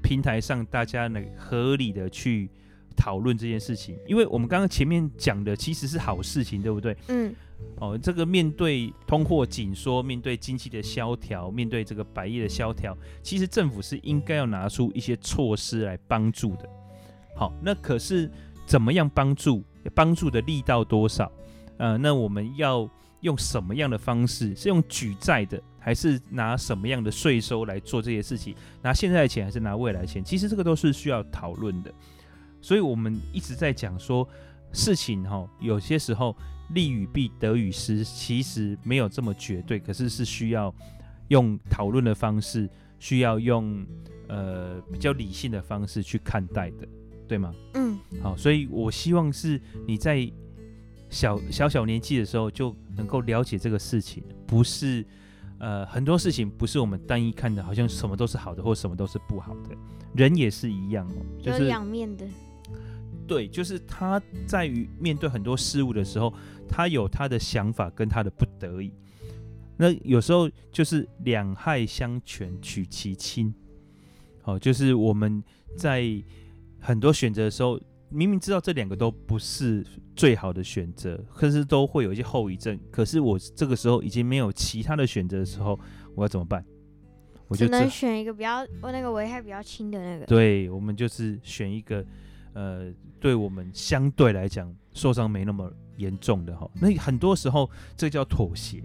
[0.03, 2.51] 平台上，大家能合理的去
[2.97, 3.97] 讨论这件事情。
[4.09, 6.97] 因为我们刚刚前面讲的其实是好事情，对不对？
[7.07, 7.33] 嗯。
[7.81, 16.69] 哦，这个面对通货紧缩，面对经济的萧条，面对这个百业的萧条，其实政府是应该要拿出一些措施来帮助的。
[17.37, 18.31] 好，那可是
[18.65, 19.63] 怎么样帮助？
[19.93, 21.31] 帮助的力道多少？
[21.77, 22.89] 呃，那我们要
[23.21, 24.55] 用什么样的方式？
[24.55, 28.55] 是用举债的，还是拿什么样的税收来做这些事情？
[28.83, 30.23] 拿现在的钱，还是拿未来的钱？
[30.25, 31.93] 其实这个都是需要讨论的。
[32.63, 34.27] 所以我们一直在讲说，
[34.73, 36.35] 事情哈，有些时候。
[36.71, 40.75] 利与弊，得与失，其实没有这么绝对，可是是需要
[41.29, 43.85] 用讨论的方式，需要用
[44.29, 46.89] 呃比较理性的方式去看待的，
[47.29, 47.55] 对吗？
[47.75, 50.31] 嗯，好，所以我希望是你在
[51.11, 55.05] 小小小年纪的时候就能够了解这个事情，不是
[55.59, 59.77] 呃很多事情不是我们单一看的，好像什么都是好的，或什么都是不好的，
[60.15, 61.07] 人也是一样，
[61.43, 62.27] 就是有两面的。
[63.27, 66.33] 对，就是他在于面对很多事物的时候，
[66.69, 68.93] 他有他的想法跟他的不得已。
[69.77, 73.53] 那有时候就是两害相权取其轻。
[74.43, 75.43] 好，就是我们
[75.77, 76.05] 在
[76.79, 79.85] 很多选择的时候，明明知道这两个都不是
[80.15, 82.79] 最好的选择，可是都会有一些后遗症。
[82.91, 85.79] 可是我这个时候已经没有其他的选择的时候，
[86.15, 86.65] 我要怎么办？
[87.49, 90.27] 我就只能选一个比较，我那个危害比较轻的那个。
[90.27, 92.05] 对，我们就是选一个。
[92.55, 92.91] 呃，
[93.21, 98.83] 对我们相对来讲受伤没那么严重的哈，那很多时候这叫妥协，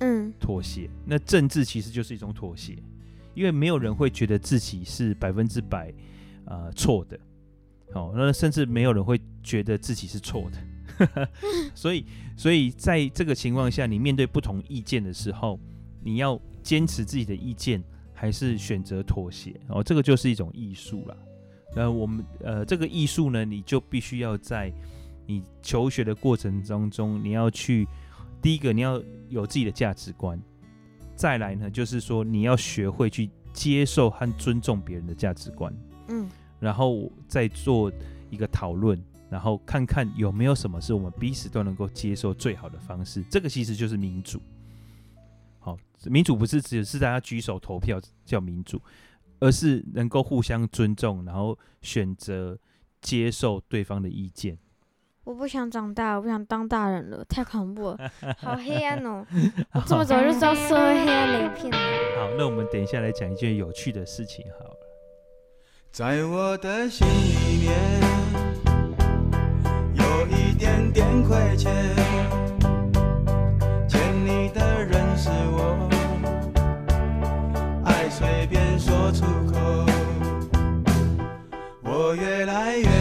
[0.00, 0.90] 嗯，妥协。
[1.06, 2.76] 那政治其实就是一种妥协，
[3.34, 5.92] 因为没有人会觉得自己是百分之百
[6.46, 7.18] 呃错的，
[7.92, 11.28] 好，那甚至没有人会觉得自己是错的，
[11.74, 12.04] 所以，
[12.36, 15.58] 所以在这个情况下，你面对不同意见的时候，
[16.02, 19.58] 你要坚持自己的意见，还是选择妥协？
[19.68, 21.16] 哦，这个就是一种艺术了。
[21.74, 24.72] 呃，我们呃，这个艺术呢，你就必须要在
[25.26, 27.88] 你求学的过程当中，你要去
[28.42, 30.38] 第一个，你要有自己的价值观；
[31.16, 35.74] 再来呢，就是说你要学会去接受和尊重别人的价值观。
[36.08, 36.28] 嗯，
[36.60, 37.90] 然后再做
[38.28, 43.22] 一个讨论，然后看看有没有什么是我们彼此都能够接受最好的方式。
[43.30, 44.42] 这个其实就是民主。
[45.58, 48.82] 好，民主不是只是大家举手投票叫民主。
[49.42, 52.56] 而是能够互相尊重，然后选择
[53.00, 54.56] 接受对方的意见。
[55.24, 57.98] 我不想长大，我不想当大人了，太恐怖了，
[58.38, 59.26] 好黑暗哦！
[59.74, 61.72] 我这么早就知道社会黑暗的一片。
[61.72, 64.76] 好，那我们等一下来讲一件有趣的事情好了。
[65.90, 67.74] 在我的心里面，
[69.94, 72.11] 有一点点亏欠，欠
[79.12, 79.58] 出口，
[81.82, 82.91] 我越来越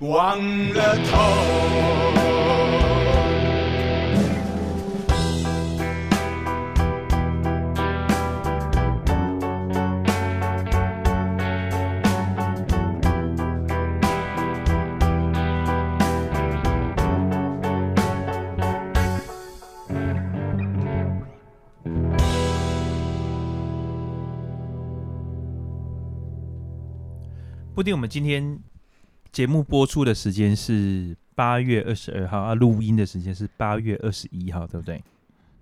[0.00, 0.38] 忘
[0.72, 2.10] 了痛
[27.80, 28.58] 不定我们今天
[29.32, 35.02] 节目播出的时间是八月二十二号啊，录音的时间是八月二十一号，对不对？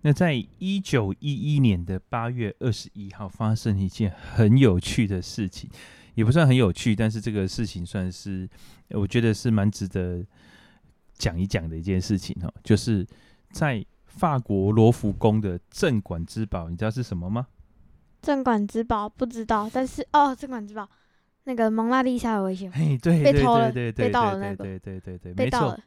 [0.03, 5.69] 那在一九一一年的八月二十一号，发生一件很有趣的事情，
[6.15, 8.49] 也不算很有趣，但是这个事情算是
[8.91, 10.25] 我觉得是蛮值得
[11.15, 13.07] 讲一讲的一件事情哦，就是
[13.51, 17.47] 在法国罗浮宫的镇馆之宝，你知道是什么吗？
[18.23, 20.89] 镇馆之宝不知道，但是哦，镇馆之宝。
[21.49, 25.81] 那个蒙娜丽莎的微笑，哎，对，被偷了，对对对，被盗了那个，对对对对，没错，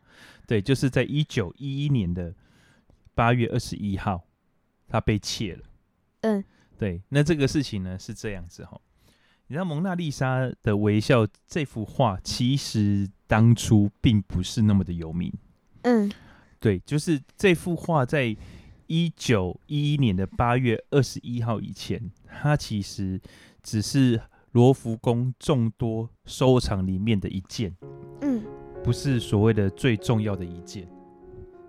[0.47, 2.34] 对，就是在一九一一年的
[3.13, 4.24] 八月二十一号，
[4.88, 5.62] 他被窃了。
[6.21, 6.43] 嗯，
[6.80, 8.82] 对，那这个事情呢是这样子哈，
[9.45, 15.32] 你知道蒙娜丽莎的微笑这幅画其实当初并不是那么的有名。
[15.84, 16.12] 嗯，
[16.60, 18.36] 对，就是这幅画在
[18.88, 23.21] 一九一一年的八月二十一号以前，它其实
[23.62, 24.19] 只是。
[24.51, 27.73] 罗浮宫众多收藏里面的一件，
[28.21, 28.43] 嗯，
[28.83, 30.87] 不是所谓的最重要的一件，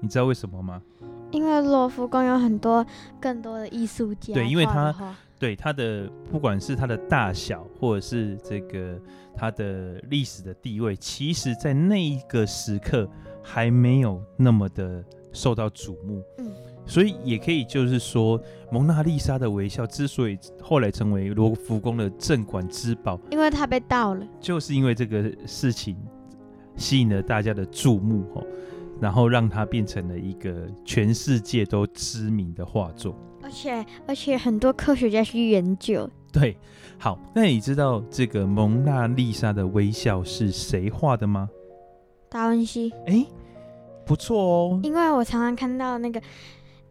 [0.01, 0.83] 你知道为什么吗？
[1.31, 2.85] 因为罗浮宫有很多
[3.21, 9.01] 更多的艺术家，对，因为它对它的不管是它的大小，或者是这个
[9.35, 13.09] 它的历史的地位，其实在那一个时刻
[13.43, 16.53] 还没有那么的受到瞩目，嗯。
[16.85, 18.41] 所以也可以就是说，
[18.71, 25.97] 蒙娜丽莎的微笑之所以后来成为罗浮宫的镇馆之宝，因为它被盗了，就是因为这个事情
[26.77, 28.45] 吸引了大家的注目哦，
[29.01, 36.11] 然后让它变成了一个全世界都知名的画作，而且而且很多科学家去研究。
[36.33, 36.57] 对，
[36.99, 41.49] 好，那你知道这个蒙娜丽莎的微笑是谁画的吗？
[42.29, 42.93] 达文西。
[43.07, 43.25] 哎，
[44.05, 46.21] 不错哦，因为我常常看到那个。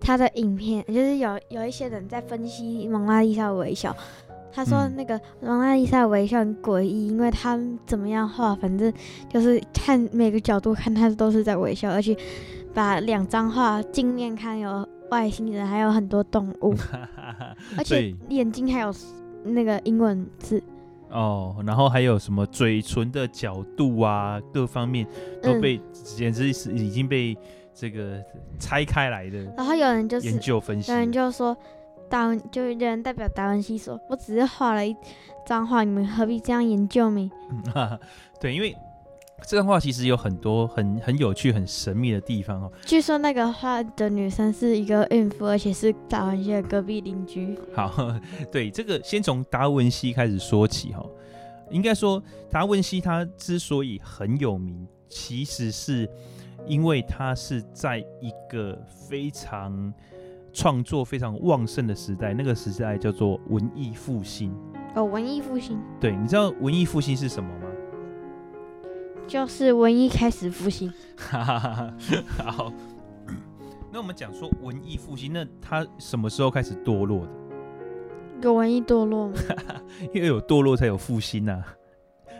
[0.01, 3.95] 他的影片就是有有一些人在分析蒙娜丽莎的微笑，
[4.51, 8.91] 他说那个蒙娜丽莎的微笑很诡异，因为他怎么样画，反正
[9.29, 12.17] 就是看每个角度看，他都是在微笑，而且
[12.73, 16.75] 把两张画镜面看有外星人，还有很多动物，
[17.77, 18.91] 而且眼睛还有
[19.43, 20.61] 那个英文字。
[21.11, 25.05] 哦，然后还有什么嘴唇的角度啊，各方面
[25.43, 27.37] 都被、嗯、简直是已经被。
[27.73, 28.23] 这个
[28.59, 31.55] 拆开来的，然后有人就是研究分析，有人就说
[32.09, 34.95] 达文，就有人代表达文西说：“我只是画了一
[35.45, 37.31] 张画，你们何必这样研究呢？”
[38.39, 38.75] 对，因为
[39.47, 42.71] 这张画其实有很多很很有趣、很神秘的地方哦。
[42.85, 47.57] 据说那个画的女生是一个孕妇，而且是达文西的隔壁邻居。
[47.73, 48.19] 好，
[48.51, 51.03] 对，这个先从达文西开始说起哈。
[51.69, 56.07] 应该说，达文西他之所以很有名，其实是。
[56.65, 59.93] 因为他是在一个非常
[60.53, 64.53] 创作非常旺盛的时代，那个时代叫做文艺复兴。
[64.95, 65.79] 哦，文艺复兴。
[65.99, 67.67] 对，你知道文艺复兴是什么吗？
[69.27, 70.91] 就是文艺开始复兴。
[71.15, 71.93] 哈哈哈。
[72.37, 72.73] 好，
[73.91, 77.31] 那我们讲说文艺复兴，那它什么时候开始堕落的？
[78.41, 79.35] 有文艺堕落吗？
[80.13, 81.63] 因为有堕落才有复兴呐。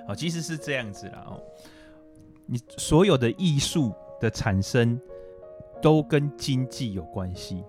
[0.08, 1.24] 好，其实是这样子啦。
[1.28, 1.40] 哦，
[2.46, 4.98] 你所有的艺术的产生
[5.82, 7.62] 都跟经济有关系。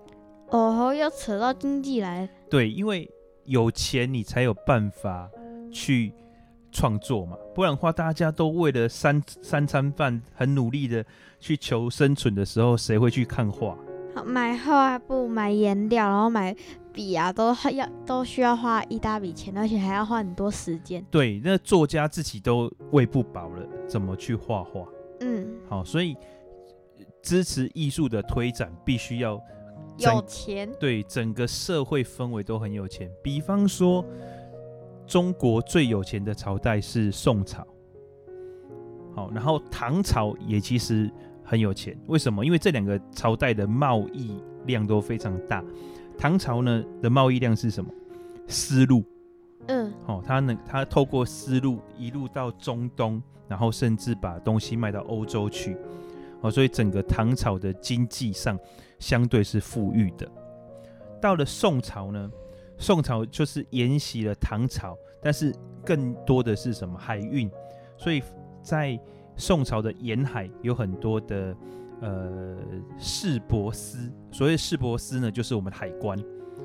[0.49, 2.29] 哦，要扯到经济来。
[2.49, 3.09] 对，因为
[3.43, 5.29] 有钱你才有办法
[5.71, 6.13] 去
[6.71, 11.03] 创作嘛，不然的话，大家都为了三三餐饭很努力的
[11.39, 13.75] 去求生存的时候，谁会去看画？
[14.15, 16.55] 好，买画布、买颜料，然后买
[16.93, 21.03] 笔啊，都要都需要花一大笔钱，而且还要花很多时间。
[21.09, 24.85] 对，那作家自己都喂不饱了，怎么去画画？
[25.21, 26.15] 嗯，好，所以
[27.23, 29.41] 支持艺术的推展，必须要
[29.97, 30.71] 有钱。
[30.79, 33.09] 对，整个社会氛围都很有钱。
[33.23, 34.05] 比方说，
[35.07, 37.65] 中国最有钱的朝代是宋朝，
[39.15, 41.09] 好，然后唐朝也其实。
[41.45, 42.43] 很有钱，为什么？
[42.45, 45.61] 因为这两个朝代的贸易量都非常大。
[46.17, 47.91] 唐朝呢的贸易量是什么？
[48.47, 49.03] 丝路，
[49.67, 55.75] 嗯，哦，他能他透过丝路一路到中东，然后甚至把东西卖到欧洲去，
[56.43, 58.59] 哦，所以整个唐朝的经济上
[58.99, 60.29] 相对是富裕的。
[61.19, 62.29] 到了宋朝呢，
[62.77, 66.99] 宋朝就是沿袭了唐朝，但是更多的是什么？
[66.99, 67.49] 海运，
[67.97, 68.21] 所以
[68.61, 68.99] 在
[69.37, 71.55] 宋朝的沿海有很多的
[72.01, 72.57] 呃
[72.99, 76.21] 市舶司，所谓市舶司呢，就是我们的海关。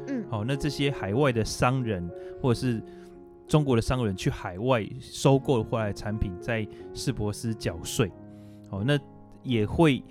[0.08, 2.10] 嗯，好，那这些海外的商人
[2.42, 2.82] 或者是
[3.46, 8.10] 中国的商人去海外收购回来的产品，在市舶司缴税。
[8.68, 8.98] 好，那
[9.48, 10.02] 也会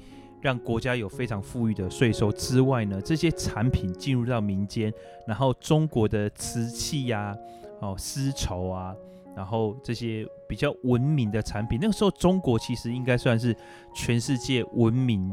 [0.41, 4.91] 让国家有非常富裕的税收之外呢，这些产品进入到民间，
[5.25, 7.37] 然后中国的瓷器呀、
[7.79, 8.95] 啊，哦，丝绸啊。
[9.35, 13.55] 然后这些比较文明的产品，那个时候中国其实应该算是
[13.93, 15.31] 全世界文明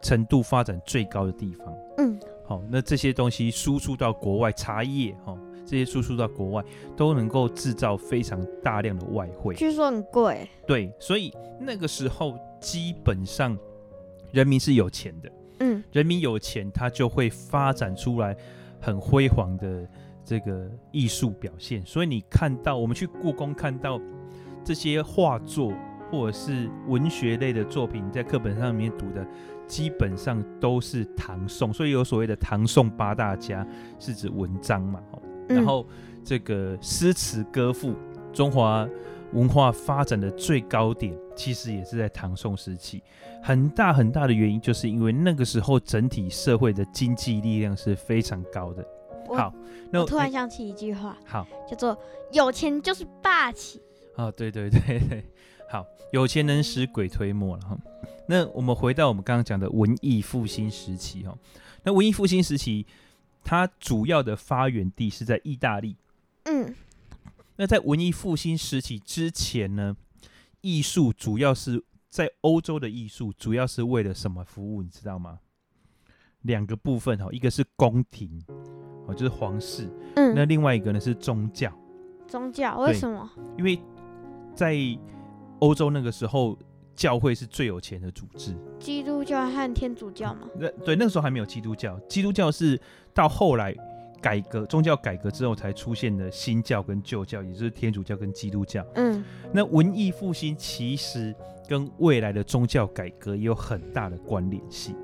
[0.00, 1.66] 程度发展最高的地方。
[1.98, 6.64] 嗯，好，那这些东西输出到国外，茶叶哈，这些输出到国外
[6.96, 9.54] 都能够制造非常大量的外汇。
[9.54, 10.48] 据说很贵。
[10.66, 11.30] 对，所以
[11.60, 13.56] 那个时候基本上
[14.32, 15.32] 人民是有钱的。
[15.60, 18.36] 嗯，人民有钱，他就会发展出来
[18.80, 19.88] 很辉煌的。
[20.28, 24.00] 这个艺术表现，所以你看到我们去故宫看到
[24.64, 25.72] 这些画作
[26.10, 29.24] 或者是文学类的作品，在课本上面读的，
[29.68, 33.64] 基本上都是唐宋，所以有所谓的唐宋八大家，
[34.00, 35.00] 是指文章嘛。
[35.48, 35.86] 然后
[36.24, 37.94] 这个诗词歌赋，
[38.32, 38.84] 中华
[39.32, 43.02] 文化发展的最高点，其实也是在唐宋时期。
[43.42, 48.86] 很大很大的原因，就是因为那个时候整体社会的经济力量是非常高的。
[49.28, 49.52] 好，
[49.90, 51.98] 那我，突然想起一句话，欸、好，叫做
[52.32, 53.80] “有钱就是霸气”。
[54.16, 55.24] 啊，对对对对，
[55.68, 57.76] 好，有钱能使鬼推磨了哈。
[58.28, 61.36] 那我们回到我们刚刚讲的文艺复兴时期哈，
[61.82, 62.86] 那文艺复兴时期，
[63.44, 65.96] 它主要的发源地是在意大利。
[66.44, 66.74] 嗯，
[67.56, 69.96] 那在文艺复兴时期之前呢，
[70.60, 74.82] 艺术主要是在欧洲的艺术，主要是为了什么服务？
[74.82, 75.40] 你知道吗？
[76.42, 78.42] 两个部分哈，一个是宫廷。
[79.08, 79.88] 哦，就是皇室。
[80.16, 81.72] 嗯，那另外一个呢是宗教。
[82.26, 83.30] 宗教为什么？
[83.56, 83.80] 因为
[84.54, 84.76] 在
[85.60, 86.58] 欧洲那个时候，
[86.94, 88.56] 教会是最有钱的组织。
[88.80, 90.48] 基督教和天主教吗？
[90.58, 91.98] 那对，那个时候还没有基督教。
[92.08, 92.80] 基督教是
[93.14, 93.74] 到后来
[94.20, 98.84] 改革宗教改革之后才出现的新教跟旧教，也就是天主教跟基督教。
[98.94, 101.34] 嗯，那文艺复兴其实
[101.68, 104.94] 跟未来的宗教改革也有很大的关联性。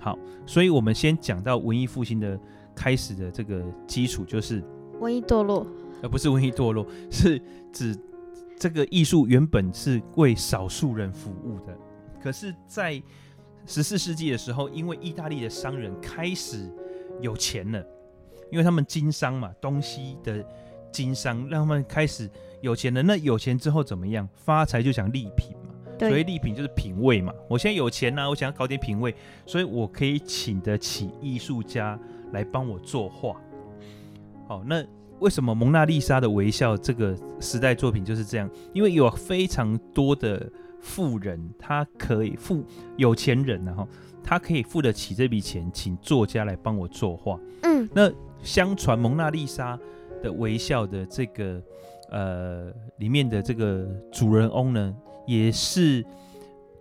[0.00, 2.38] 好，所以我们先讲到文艺复兴的。
[2.76, 4.60] 开始的这个基础就是
[4.98, 5.64] 文艺堕落，
[6.02, 7.40] 而不是文艺堕落， 是
[7.72, 7.96] 指
[8.58, 11.78] 这个艺术原本是为少数人服务的。
[12.20, 13.00] 可是，在
[13.64, 16.68] 十四世纪的时候，因为意大利的商人开始
[17.20, 17.86] 有钱了，
[18.50, 20.44] 因为他们经商嘛，东西的
[20.92, 22.30] 经商让他们开始
[22.60, 23.02] 有钱了。
[23.02, 24.28] 那有钱之后怎么样？
[24.34, 27.32] 发财就想立品嘛，所以立品就是品味嘛。
[27.48, 29.14] 我现在有钱啊，我想要搞点品味，
[29.46, 31.98] 所以我可以请得起艺术家。
[32.32, 33.40] 来帮我作画，
[34.48, 34.84] 好，那
[35.20, 38.50] 为什么蒙娜丽莎的微笑这个时代作品就是这样？
[38.72, 42.64] 因为有非常多的富人，他可以付
[42.96, 43.86] 有钱人，然后
[44.20, 47.38] 他可以付得起这笔钱，请作家来帮我作画。
[47.62, 48.10] 嗯，那
[48.44, 49.78] 相传蒙娜丽莎
[50.22, 51.60] 的微笑的这个
[52.10, 54.94] 呃里面的这个主人翁呢，
[55.26, 56.04] 也是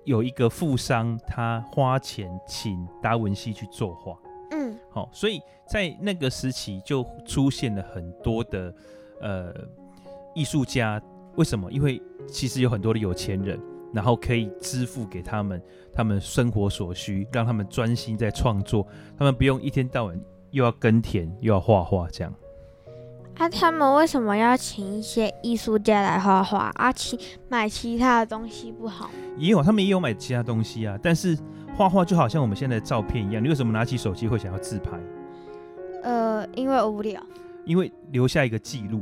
[0.03, 4.15] 有一个富商，他花钱请达文西去作画。
[4.51, 8.75] 嗯，好，所以在那个时期就出现了很多的
[9.21, 9.53] 呃
[10.35, 11.01] 艺术家。
[11.35, 11.71] 为什么？
[11.71, 13.59] 因为其实有很多的有钱人，
[13.91, 15.59] 然后可以支付给他们
[15.91, 18.85] 他们生活所需，让他们专心在创作，
[19.17, 20.19] 他们不用一天到晚
[20.53, 22.31] 又要耕田又要画画这样。
[23.37, 26.71] 啊，他们为什么要请一些艺术家来画画？
[26.75, 29.09] 啊，其买其他的东西不好？
[29.35, 30.95] 也有，他们也有买其他东西啊。
[31.01, 31.35] 但是
[31.75, 34.91] 画画就好像我们现在的照片一样，你为什么拿起手机会想要自拍？
[36.03, 37.19] 呃，因为无聊。
[37.65, 39.01] 因为留下一个记录。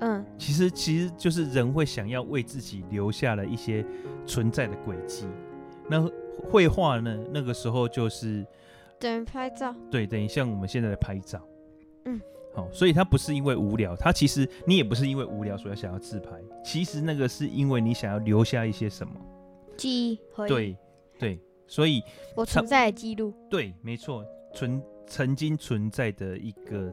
[0.00, 3.84] 嗯，其实其实就是人会想要为自己留下了一些
[4.24, 5.26] 存在的轨迹。
[5.88, 6.08] 那
[6.50, 7.18] 绘画呢？
[7.30, 8.46] 那个时候就是
[9.02, 9.74] 等于拍照。
[9.90, 11.44] 对，等于像我们现在的拍照。
[12.04, 12.20] 嗯。
[12.54, 16.30] 好，所以他不是因为无聊，他其实你也不是因为无聊所以想要自拍，
[16.62, 19.14] 其实那个是因为你想要留下一些什么
[19.76, 20.20] 记忆。
[20.46, 20.76] 对
[21.18, 22.02] 对，所以
[22.36, 23.32] 我存在的记录。
[23.48, 24.22] 对，没错，
[24.54, 26.92] 存曾经存在的一个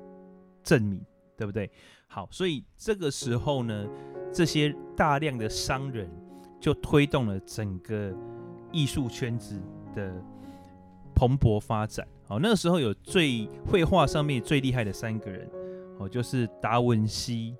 [0.63, 1.05] 证明，
[1.35, 1.69] 对不对？
[2.07, 3.85] 好，所以这个时候呢，
[4.33, 6.09] 这些大量的商人
[6.57, 8.15] 就推动了整个
[8.71, 9.61] 艺术圈子
[9.93, 10.23] 的
[11.19, 12.07] 蓬勃发展。
[12.25, 15.45] 好，那个时候有最绘画上面最厉害的三个人，
[15.97, 17.53] 哦，就是达文西、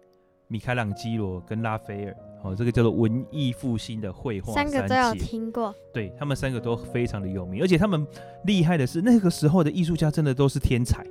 [0.47, 2.15] 米开朗基罗跟拉斐尔。
[2.41, 5.75] 哦，这个叫做文艺复兴的绘画三,三个都有听过。
[5.93, 8.07] 对，他们三个都非常的有名，而且他们
[8.45, 11.05] 厉害的是，那个时候的艺术家真的都是天才。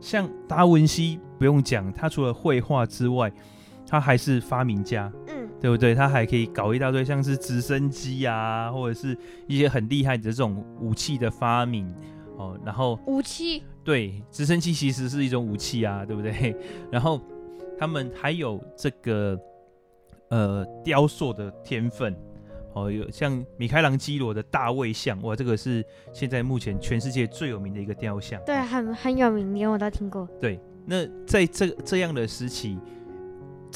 [0.00, 3.30] 像达文西不用讲，他除了绘画之外，
[3.86, 5.94] 他还是发明家，嗯，对不对？
[5.94, 11.92] 他还可以搞一大堆像是直升机啊，或者是一些很厉害的这种武器的发明。
[12.36, 16.54] 哦，然后武器对，直升机其实是一种武器啊，对不对？
[16.92, 17.18] 然后
[17.78, 19.40] 他们还有这个
[20.28, 22.14] 呃雕塑的天分，
[22.74, 25.82] 哦，有像米开朗基罗的大卫像，哇，这个是
[26.12, 30.28] 现在目前全世界最有名的一个雕像，对，很很有名，连我都听过。
[30.38, 32.78] 对，那在这这样的时期。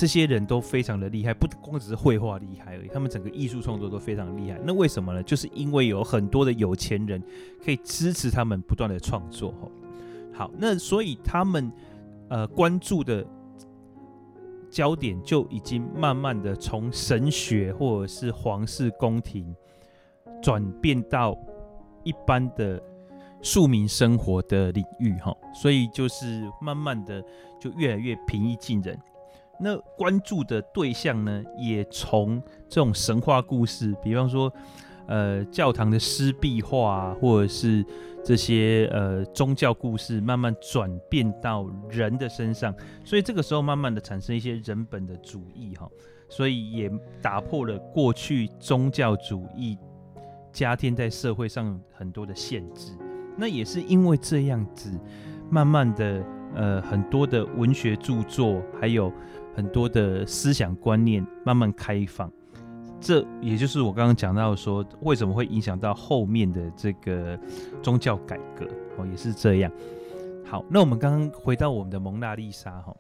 [0.01, 4.59] 这些人都非常的厉害，不光只是绘画厉害而已，他们整个艺术创作都非常厉害。
[4.65, 5.23] 那为什么呢？
[5.23, 7.23] 就是因为有很多的有钱人
[7.63, 9.53] 可以支持他们不断的创作。
[10.33, 11.71] 好，那所以他们
[12.31, 13.23] 呃关注的
[14.71, 19.55] 焦点就已经慢慢的从神学或者是皇室宫廷
[20.41, 21.37] 转变到
[22.05, 22.83] 一般的
[23.43, 25.13] 庶民生活的领域。
[25.19, 27.23] 哈，所以就是慢慢的
[27.61, 28.99] 就越来越平易近人。
[29.63, 34.51] 那关注的对象呢，也从这种神话故事，比方说，
[35.07, 37.85] 呃，教堂的湿壁画啊，或者是
[38.25, 45.87] 这些呃宗教故事，慢慢转变到人的身上，所以这个时候慢慢的产生一些人本的主义哈，
[46.31, 46.91] 所以也
[47.21, 49.77] 打破了过去宗教主义
[50.53, 52.93] 加添在社会上很多的限制。
[53.37, 54.91] 那也是因为这样子，
[55.51, 59.13] 慢慢的呃很多的文学著作还有。
[59.55, 62.31] 很多的思想观念慢慢开放，
[63.01, 67.39] 这也就是我刚刚讲到说，为什么会影响到后面的这个
[67.83, 69.73] 宗教改革哦，也是这样。
[70.45, 72.95] 好，那我们刚刚回到我们的蒙娜丽莎哈，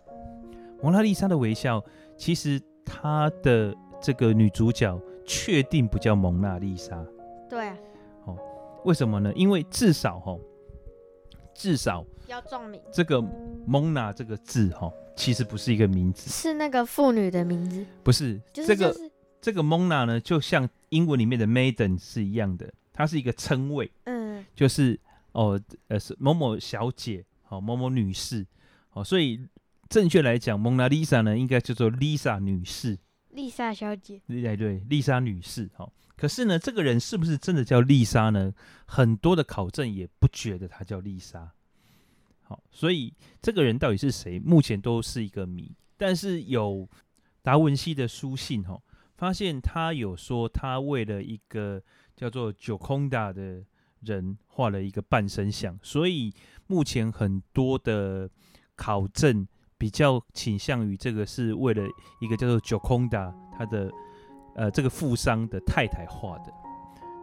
[0.82, 1.84] 蒙娜丽莎的微笑，
[2.16, 7.04] 其实她的这个女主角确定不叫蒙娜丽莎，
[7.48, 7.76] 对啊，
[8.26, 8.36] 哦，
[8.84, 9.32] 为什么呢？
[9.34, 10.36] 因为至少哈，
[11.52, 13.20] 至少要证明这个
[13.66, 14.90] 蒙娜这个字哈。
[15.16, 17.84] 其实不是一个名字，是那个妇女的名字。
[18.02, 24.98] 不是，就是、这个、就是、这个 Mona 呢，就像英文里面的 Maiden 是一样的，它是一个称谓，嗯，就是
[25.32, 28.46] 哦，呃，是某某小姐，哦，某某女士，
[28.92, 29.46] 哦，所以
[29.90, 32.96] 正确来讲，蒙娜丽莎呢，应该叫做 Lisa 女士，
[33.28, 38.54] 丽莎小姐，对对，丽莎女士，哦，可是呢，这个人是不是真的叫丽莎呢？
[38.86, 41.52] 很多的考证也不觉得她叫丽莎。
[42.50, 45.72] 好，所以这个人到底是谁，目前都是一个谜。
[45.96, 46.88] 但是有
[47.42, 48.82] 达文西的书信，哈，
[49.16, 51.80] 发现他有说他为了一个
[52.16, 53.64] 叫做九空达的
[54.00, 56.34] 人画了一个半身像，所以
[56.66, 58.28] 目前很多的
[58.74, 59.46] 考证
[59.78, 61.86] 比较倾向于这个是为了
[62.20, 63.88] 一个叫做九空达他的
[64.56, 66.52] 呃这个富商的太太画的。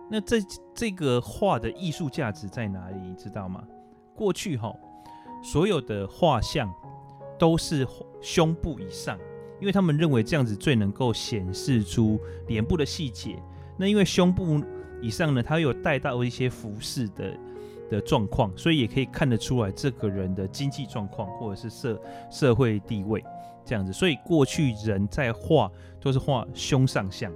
[0.10, 0.38] 那这
[0.74, 3.02] 这个画的艺术价值在哪里？
[3.02, 3.68] 你知道吗？
[4.16, 4.74] 过去哈。
[5.48, 6.70] 所有的画像
[7.40, 7.88] 都是
[8.20, 9.18] 胸部以上，
[9.62, 13.42] 因为他们认为这样子最能够显示出脸部的细节。
[13.78, 14.62] 那因为胸部
[15.02, 17.40] 以上呢，它有带到一些服饰的
[17.90, 23.24] 的状况，所以也可以看得出来这个人的经济状况或者是社社会地位
[23.64, 23.94] 这样子。
[23.94, 25.72] 所以过去人在画
[26.02, 27.32] 都是画胸上像，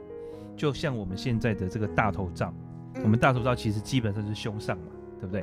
[0.57, 2.53] 就像我们现在的这个大头照，
[3.03, 5.41] 我们大头照其实基本上是胸上嘛，对不对？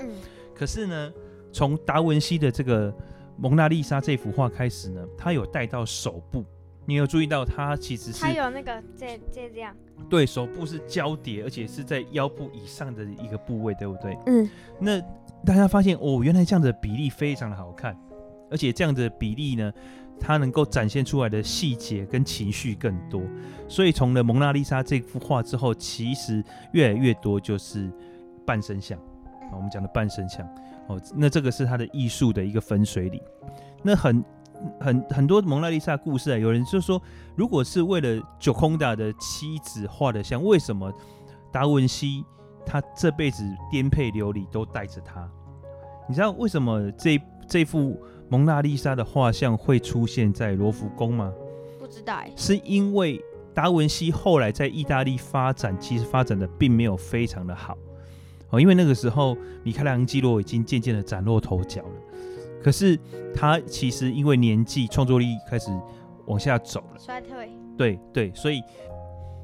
[0.54, 1.12] 可是呢，
[1.58, 2.94] 从达文西的这个
[3.36, 6.44] 蒙娜丽莎这幅画开始呢，他有带到手部，
[6.86, 9.74] 你有注意到他其实是他有那个这这这样，
[10.08, 14.16] 对，手部是交叠，而且是在腰部以上的一个部位，对不对？
[14.26, 14.48] 嗯，
[14.78, 15.00] 那
[15.44, 17.98] 大家发现哦，原来这样的比例非常的好看，
[18.52, 19.72] 而且这样的比例呢，
[20.20, 23.20] 它能够展现出来的细节跟情绪更多。
[23.66, 26.40] 所以从了蒙娜丽莎这幅画之后，其实
[26.72, 27.90] 越来越多就是
[28.46, 28.96] 半身像，
[29.52, 30.48] 我们讲的半身像
[30.88, 33.20] 哦，那这个是他的艺术的一个分水岭。
[33.82, 34.24] 那很
[34.80, 37.00] 很很多蒙娜丽莎故事啊，有人就说，
[37.36, 40.92] 如果是为了九空达的妻子画的像，为什么
[41.52, 42.24] 达文西
[42.66, 45.30] 他这辈子颠沛流离都带着他？
[46.08, 51.32] 你知道为什么这这幅蒙娜丽莎的画像会出现在罗浮宫吗？
[51.78, 53.22] 不知道哎，是因为
[53.54, 57.76] 达文西后来在意大利发展，其实发展的并没有非常的好
[58.50, 61.92] 哦，因为那个时候米开朗基罗已经渐渐的崭露头角了。
[62.62, 62.98] 可是
[63.34, 65.70] 他其实因为年纪，创作力开始
[66.26, 67.50] 往下走了，衰退。
[67.76, 68.60] 对对，所以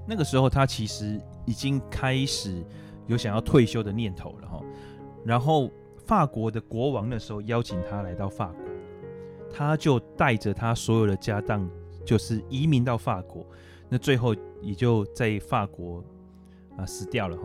[0.08, 2.64] 那个时候他其实已经开始
[3.06, 4.60] 有想要退休的念头了哈。
[5.24, 5.70] 然后
[6.04, 8.64] 法国的国王那时候邀请他来到法国，
[9.52, 11.70] 他就带着他所有的家当，
[12.04, 13.46] 就是移民到法国。
[13.88, 16.02] 那最后也就在法国
[16.76, 17.42] 啊死掉了哈。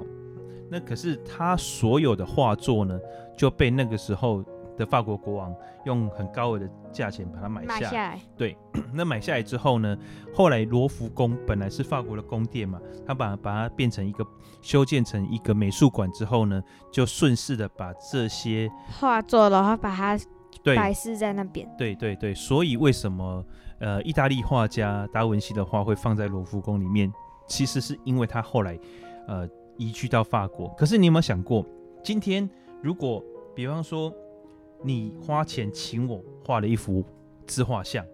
[0.71, 2.99] 那可是他所有的画作呢，
[3.37, 4.43] 就被那个时候。
[4.79, 5.53] 的法国国王
[5.83, 8.19] 用很高额的价钱把它买下来，买下来。
[8.37, 8.57] 对，
[8.93, 9.97] 那买下来之后呢，
[10.33, 14.25] 后来罗浮宫本来是法国的宫殿嘛，他把把它变成一个
[14.61, 16.63] 修建成一个美术馆之后呢，
[16.93, 20.17] 就顺势的把这些画作然后把它
[20.63, 21.69] 对摆饰在那边。
[21.77, 23.43] 对对对，所以为什么
[23.81, 27.11] 呃意大利画家达文西的画会放在罗浮宫里面？
[27.47, 28.79] 其实是因为他后来
[29.27, 29.45] 呃
[29.79, 30.67] 移居到法国。
[30.77, 31.65] 可是你有没有想过，
[32.03, 32.47] 今天
[32.83, 33.23] 如果
[33.55, 34.13] 比方说。
[34.81, 37.03] 你花钱请我画了一幅
[37.45, 38.05] 自画像，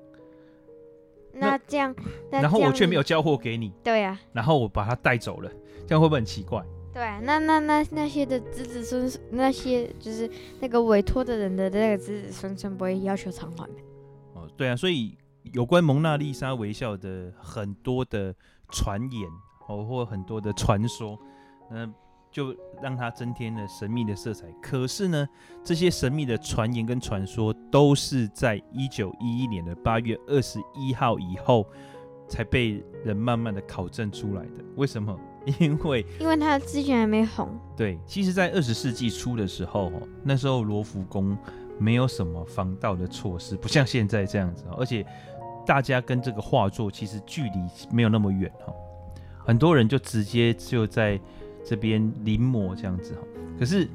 [1.32, 1.95] 那这样，
[2.32, 5.51] 那然后我却没有交货给你，对呀、啊，然后我把它带走了，
[5.86, 6.66] 这样会不会很奇怪？
[6.91, 10.28] 对、啊，那那那那些的子子孙孙，那些就是
[10.59, 13.80] 那个委托的人的那个子子孙孙不会要求偿还的？
[14.34, 15.16] 哦，对啊，所以
[15.53, 18.34] 有关蒙娜丽莎微笑的很多的
[18.70, 19.30] 传言
[19.68, 21.16] 哦，或很多的传说，
[21.72, 21.93] 嗯。
[22.32, 24.45] 就让它增添了神秘的色彩。
[24.61, 25.26] 可是呢，
[25.63, 31.66] 这些神秘的传言跟传说都是在一九一一年的八月二十一号以后
[32.28, 34.66] 才被人慢慢的考证出来的。
[34.76, 35.18] 为什么？
[35.61, 37.57] 因为因为他的资讯还没红。
[37.74, 39.89] 对，其实，在二十世纪初的时候，
[40.22, 41.38] 那时候罗浮宫
[41.80, 44.66] 没有什么防盗的措施，不像现在这样子。
[44.78, 45.05] 而且，
[45.66, 47.59] 大家跟这个画作其实距离
[47.93, 48.74] 没有那么远哈，
[49.38, 51.18] 很多人就直接就在。
[51.66, 53.22] 这边临摹这样子哈，
[53.59, 53.89] 可是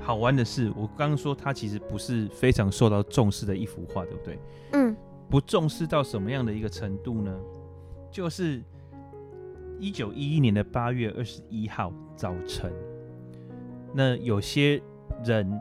[0.00, 4.38] 好玩的是，我刚刚说它其实不是非常受到重视的一幅画，对不对？
[4.72, 4.96] 嗯。
[5.26, 7.34] 不重视到什么样的一个程度呢？
[8.10, 8.62] 就是
[9.80, 12.70] 一九一一年的八月二十一号早晨，
[13.92, 14.80] 那有些
[15.24, 15.60] 人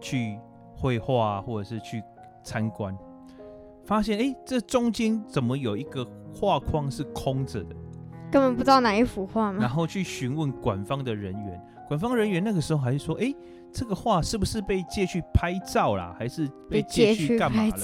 [0.00, 0.38] 去
[0.76, 2.02] 绘画或者是去
[2.44, 2.96] 参观，
[3.82, 7.74] 发现哎，这中间怎么有一个画框是空着的？
[8.30, 9.60] 根本不知道哪一幅画嘛？
[9.60, 13.34] 然后去询问馆方的人员，馆方人员那个时候还是说：“哎，
[13.72, 16.14] 这个画是不是被借去拍照啦？
[16.18, 17.76] 还是被借去干嘛了？”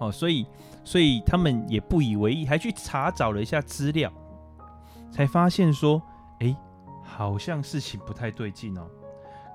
[0.00, 0.46] 哦，所以
[0.82, 4.12] 所以他们也不以为意，还去查找了一下资料，
[5.10, 6.00] 才发现说
[6.40, 6.56] ：“哎，
[7.02, 8.86] 好像事情不太对劲哦。”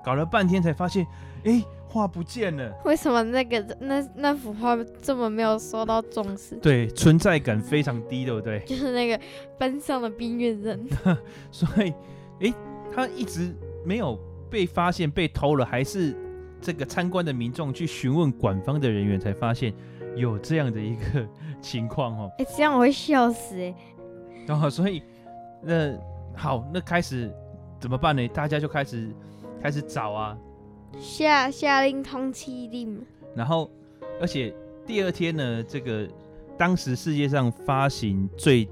[0.04, 1.06] 搞了半天才发现，
[1.44, 1.62] 哎。
[1.92, 6.54] 画不见了，为什么那个那那幅画这么没有受到重视？
[6.56, 8.60] 对，存在感非常低，对不对？
[8.64, 9.20] 就是那个
[9.58, 10.86] 班上的边缘人。
[11.50, 11.92] 所以，
[12.46, 12.54] 哎，
[12.94, 13.52] 他一直
[13.84, 14.16] 没有
[14.48, 16.14] 被发现被偷了，还是
[16.60, 19.74] 这个参观的民众去询问馆方的人员才发现
[20.14, 21.28] 有这样的一个
[21.60, 22.30] 情况哦。
[22.38, 23.74] 哎，这样我会笑死哎。
[24.46, 25.02] 然后，所以
[25.60, 25.98] 那
[26.36, 27.28] 好，那开始
[27.80, 28.28] 怎么办呢？
[28.28, 29.10] 大家就开始
[29.60, 30.38] 开始找啊。
[30.98, 33.00] 下下令通缉令，
[33.34, 33.70] 然后，
[34.20, 36.08] 而且第二天呢，这个
[36.58, 38.68] 当时世界上发行最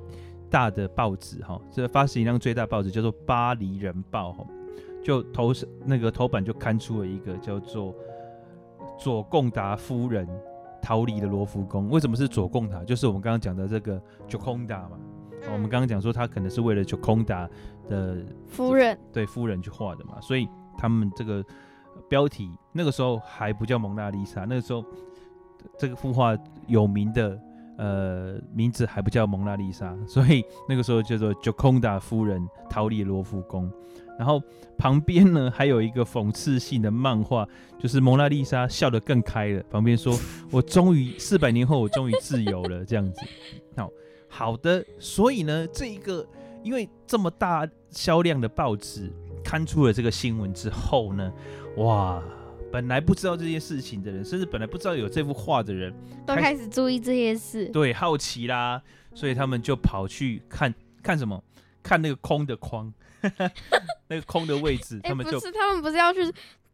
[0.51, 4.45] 大的报纸哈，这个发行量最大报纸叫做《巴黎人报》哈，
[5.03, 5.53] 就头
[5.85, 7.95] 那个头版就刊出了一个叫做
[8.99, 10.29] 左贡达夫人
[10.83, 11.89] 逃离的罗浮宫。
[11.89, 12.85] 为什么是左贡达？
[12.85, 14.99] 就是我们刚刚讲的这个 Gioconda 嘛。
[15.53, 17.49] 我们刚刚讲说他可能是为了 Gioconda
[17.89, 21.45] 的夫人，对夫人去画的嘛，所以他们这个。
[22.09, 24.85] 标题那个时候还不叫蒙娜丽莎，那个时候
[25.79, 26.37] 这个幅画
[26.67, 27.41] 有名的
[27.77, 33.71] 呃名字还不叫蒙娜丽莎，所以那个时候叫做 Gioconda 夫人逃离罗浮宫。
[34.19, 34.43] 然后
[34.77, 37.47] 旁边呢还有一个讽刺性的漫画，
[37.79, 40.13] 就是蒙娜丽莎笑得更开了，旁边说
[40.51, 43.21] ：“我终于四百年后，我终于自由了。”这样子。
[43.77, 43.89] 好，
[44.29, 44.85] 好的。
[44.99, 46.27] 所以呢，这一个
[46.65, 49.09] 因为这么大销量的报纸
[49.45, 51.33] 刊出了这个新闻之后呢，
[51.79, 52.23] 哇！
[52.71, 55.91] 本来不知道这件事情的人，甚至本来不知道有这幅画的人，
[56.27, 57.67] 都开始注意这些事。
[57.71, 58.83] 对，好奇啦，
[59.15, 61.43] 所以他们就跑去看看什么？
[61.83, 62.93] 看那个空的框，
[64.09, 65.01] 那个空的位置。
[65.05, 66.21] 他们不是，他们不是要去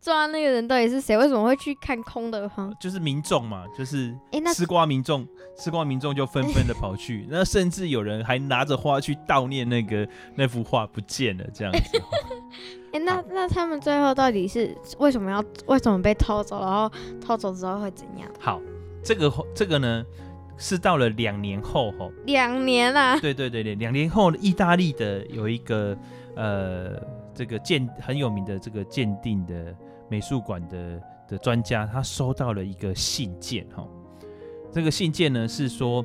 [0.05, 1.17] 抓那个人到底是谁？
[1.17, 2.71] 为什么会去看空的框？
[2.79, 4.15] 就是民众嘛，就是
[4.55, 11.99] 吃瓜民众，欸、吃瓜民众就纷纷的跑去，那甚至有人还拿着花去悼念那个那幅画不见了这样子。
[12.93, 16.61] 哎、欸，那那他们最后到底是为什么要为什么被偷走？
[16.61, 18.29] 然后偷走之后会怎样？
[18.39, 18.61] 好，
[19.03, 20.05] 这个这个呢
[20.59, 23.19] 是到了两年后吼，两年啊？
[23.19, 25.97] 对对对对，两年后，意大利的有一个
[26.37, 27.03] 呃
[27.35, 29.75] 这个鉴很有名的这个鉴定的
[30.15, 33.85] 美术馆的的专家，他收到了一个信件哈。
[34.71, 36.05] 这个信件呢是说，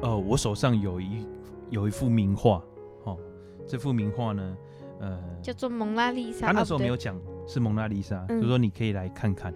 [0.00, 1.24] 呃，我手上有一
[1.70, 2.60] 有一幅名画，
[3.04, 3.16] 哦，
[3.64, 4.56] 这幅名画呢。
[4.98, 6.48] 呃，叫做蒙娜丽莎。
[6.48, 7.16] 他那时候没有讲
[7.46, 9.54] 是蒙娜丽莎，嗯、就说你可以来看看，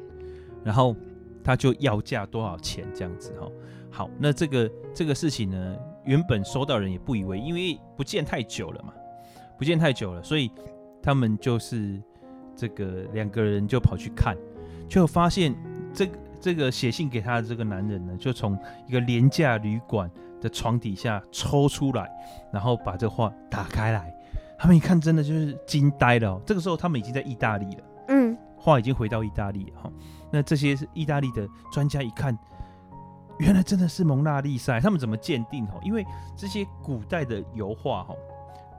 [0.62, 0.94] 然后
[1.42, 3.50] 他就要价多少钱这样子哈。
[3.90, 8.92] 好，那这个这个事情呢，原本收到人也不以为，因为不见太久了嘛，
[9.58, 10.48] 不见太久了，所以
[11.02, 12.00] 他们就是
[12.56, 14.36] 这个两个人就跑去看，
[14.88, 15.54] 就发现
[15.92, 22.10] 这个这个写信给他的这个男人呢，就从一个廉价旅馆的床底下抽出来，
[22.52, 24.12] 然后把这画打开来。
[24.58, 26.40] 他们一看，真的就是惊呆了哦。
[26.46, 27.82] 这个时候，他们已经在意大利了。
[28.08, 29.92] 嗯，画已经回到意大利了哈。
[30.32, 32.36] 那这些是意大利的专家一看，
[33.38, 34.80] 原来真的是蒙娜丽莎。
[34.80, 35.66] 他们怎么鉴定？
[35.66, 36.02] 哈，因为
[36.34, 38.14] 这些古代的油画，哈，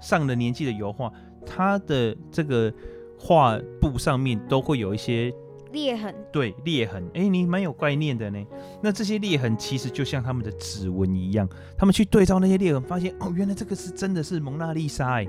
[0.02, 1.14] 上了年纪的油画，
[1.46, 2.74] 它的这个
[3.18, 5.34] 画布上面都会有一些
[5.72, 6.14] 裂痕。
[6.32, 7.04] 对，裂痕。
[7.14, 8.46] 哎，你蛮有概念的呢。
[8.82, 11.48] 那这些裂痕其实就像他们的指纹一样。
[11.78, 15.14] 他们去对照那些裂痕，发现哦，原来这个是真的是蒙娜丽莎。
[15.16, 15.28] 哎。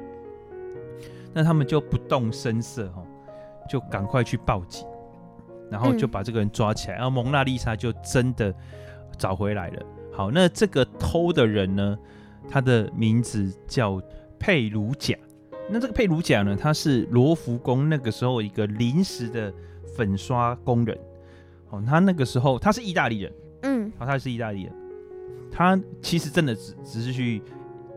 [1.35, 3.05] 那他们就不动声色哈，
[3.69, 4.87] 就赶快去报警，
[5.71, 8.53] 然后就把这个人抓起来，然后蒙娜丽莎就真的
[9.19, 9.87] 找回来了。
[10.11, 11.99] 好，那这个偷的人呢，
[12.49, 14.01] 他的名字叫
[14.39, 15.15] 佩鲁贾。
[15.71, 19.53] 那这个佩鲁贾呢，他是罗浮宫那个时候一个临时的
[19.97, 20.99] 粉刷工人。
[21.71, 24.73] 哦，他那个时候他是意大利人，嗯，好，他是意大利人，
[25.51, 27.43] 他其实真的只只是去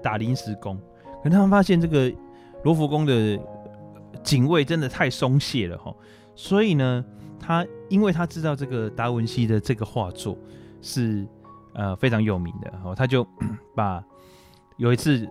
[0.03, 0.77] 打临时工，
[1.23, 2.11] 可是他们发现这个。
[2.63, 3.39] 罗浮宫的
[4.21, 5.91] 警卫真的太松懈了哈，
[6.35, 7.03] 所以呢，
[7.39, 10.37] 他因为他知道这个达文西的这个画作
[10.79, 11.27] 是
[11.73, 13.25] 呃非常有名的，哦，他就
[13.75, 14.03] 把
[14.77, 15.27] 有一次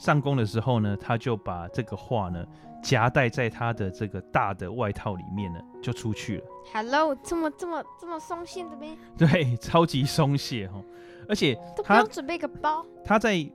[0.00, 2.42] 上工的时候呢，他就把这个画呢
[2.82, 6.44] 夹带在他的这个大的外套里面呢，就出去了。
[6.72, 8.96] Hello，这么这么这么松懈的呗？
[9.18, 10.82] 对，超级松懈哈，
[11.28, 13.46] 而且都不用准备个包，他在。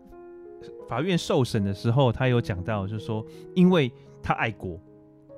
[0.88, 3.24] 法院受审的时候，他有讲到，就是说，
[3.56, 3.92] 因为
[4.24, 4.80] 他爱国，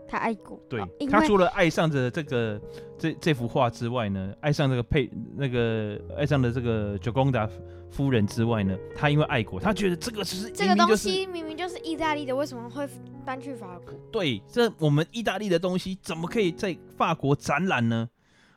[0.08, 2.62] 他爱国，对，哦、他除了爱上着这个
[2.97, 7.49] 这这幅画之外呢，爱上这个佩那个爱上了这个 Gioconda
[7.91, 12.88] 夫人之外呢，他因为爱国，他觉得这个是这个东西明明就是意大利的，为什么会
[13.26, 13.93] 搬去法国？
[14.12, 18.10] 对，这我们意大利的东西怎么可以在法国展览呢？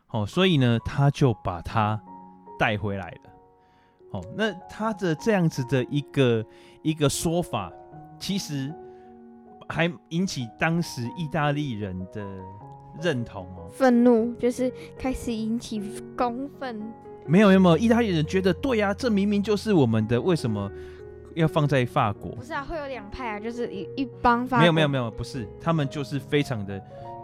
[0.08, 2.00] 哦，所以呢，他就把它
[2.58, 3.30] 带回来了。
[4.12, 6.44] 哦，那他的这样子的一个
[6.82, 7.72] 一个说法，
[8.18, 8.74] 其实
[9.70, 12.26] 还引起当时意大利人的
[13.00, 15.80] 认同哦，愤怒就是开始引起
[16.16, 16.80] 公愤。
[17.26, 20.70] 没有没有，意大利人觉得对呀、啊，这明明就是我们的，为什么
[21.34, 22.32] 要放在法国？
[22.32, 24.60] 不是啊，会有两派啊，就是一一帮法国。
[24.60, 26.82] 没有没有没有，不是，他们就是非常的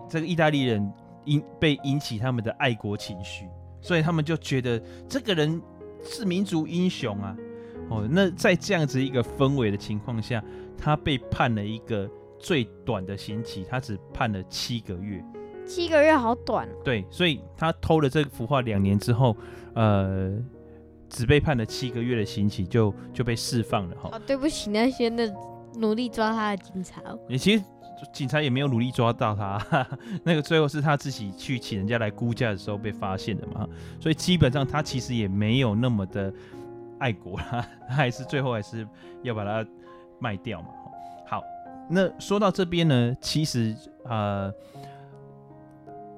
[0.09, 0.93] 这个意大利人
[1.25, 3.47] 引被引起他们的爱国情绪，
[3.81, 5.61] 所以他们就觉得这个人。
[6.09, 7.37] 是民族英雄啊！
[7.89, 10.41] 哦，那在这样子一个氛围的情况下，
[10.79, 12.09] 他被判了一个
[12.39, 15.25] 最短的刑期，他只判了七个月。
[15.65, 16.69] 七个月好短。
[16.85, 19.37] 对，所以他偷了这幅画两年之后，
[19.75, 20.33] 呃，
[21.09, 24.11] 只被判了七个月的刑期就，就就被释放了哈。
[24.13, 25.27] 哦，对不起那些那
[25.75, 27.03] 努力抓他的警察。
[27.29, 27.63] 你其实。
[28.13, 33.67] 警察也没有努力抓到他，哈哈，那个最后是他自己去请人家来估价的时候被发现的嘛，
[33.99, 36.31] 所以基本上他其实也没有那么的
[36.99, 38.87] 爱国啦，他 还是最后还是
[39.23, 39.67] 要把它
[40.19, 40.69] 卖掉嘛。
[41.89, 43.75] 那说到这边呢，其实
[44.05, 44.53] 呃，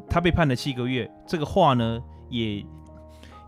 [0.09, 2.65] 他被判了七个月，这个画呢也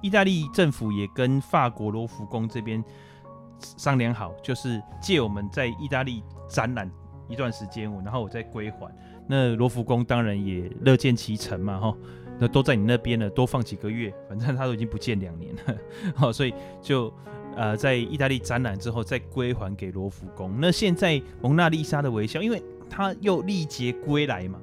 [0.03, 2.83] 意大利政府也跟法国罗浮宫这边
[3.59, 6.91] 商量好，就是借我们在意大利展览
[7.29, 8.91] 一段时间，然后我再归还。
[9.27, 11.97] 那罗浮宫当然也乐见其成嘛，哈，
[12.39, 15.77] 那都在你那边了，多放几个月，反正他都已经不见两年了，
[16.15, 16.53] 好，所以
[16.83, 17.13] 就
[17.57, 20.55] 呃在意大利展览之后再归还给罗浮宫。
[20.61, 24.59] 那现在蒙娜丽莎的微笑，因为他又历劫归来嘛，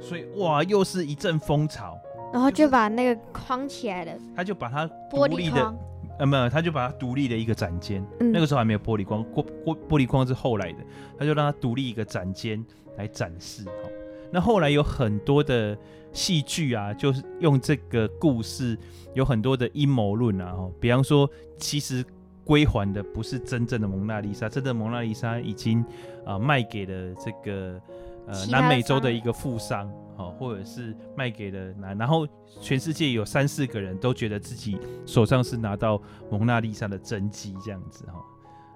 [0.00, 1.98] 所以哇，又是一阵风潮，
[2.32, 5.74] 然后就把那个框起来了，他就把它独立的，
[6.18, 10.78] 呃，没有，他就把它独立的一个展间，嗯，那个时候还没有玻璃框，玻玻玻璃框是后来的，
[11.18, 12.64] 他就让它独立一个展间
[12.96, 13.90] 来展示，哈。
[14.30, 15.76] 那后来有很多的
[16.12, 18.76] 戏剧啊，就是用这个故事，
[19.14, 22.04] 有很多的阴谋论啊，哦，比方说，其实
[22.46, 25.82] 归还的不是真正的蒙娜丽莎，真正的蒙娜丽莎已经
[26.24, 27.78] 啊、呃、卖给了这个
[28.26, 32.26] 呃南美洲的一个富商，哦，或者是卖给了南，然后
[32.60, 38.24] 全世界有三四个人都觉得自己手上是拿到蒙娜丽莎的真迹这样子，哈，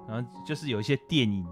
[0.09, 1.47] 然后就是有一些电影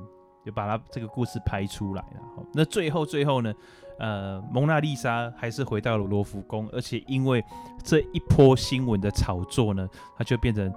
[0.45, 3.55] 就把它这个故事拍出来了，那最后最后呢？
[4.01, 7.45] 呃，蒙娜丽莎还是回到了罗浮宫，而且因为
[7.83, 10.73] 这一波新闻的炒作呢，它就变成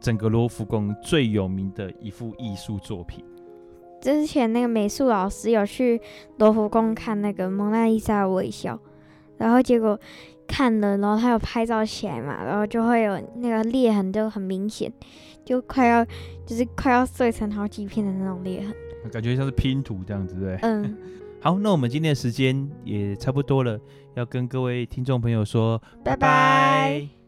[0.00, 3.24] 整个罗浮宫最有名的一幅艺术作品。
[4.00, 6.00] 之前那个美术老师有去
[6.38, 8.78] 罗浮宫看那个蒙娜丽莎的微笑，
[9.36, 9.98] 然后结果
[10.46, 14.90] 看了，然后他有拍照起来嘛，然后就会有那个裂痕，就很明显，
[15.44, 16.04] 就快要
[16.46, 18.74] 就是快要碎成好几片的那种裂痕，
[19.12, 20.58] 感觉像是拼图这样子，对？
[20.62, 20.96] 嗯。
[21.42, 23.80] 好，那我们今天的时间也差不多了，
[24.14, 26.16] 要跟各位听众朋友说拜拜。
[26.16, 27.19] 拜拜。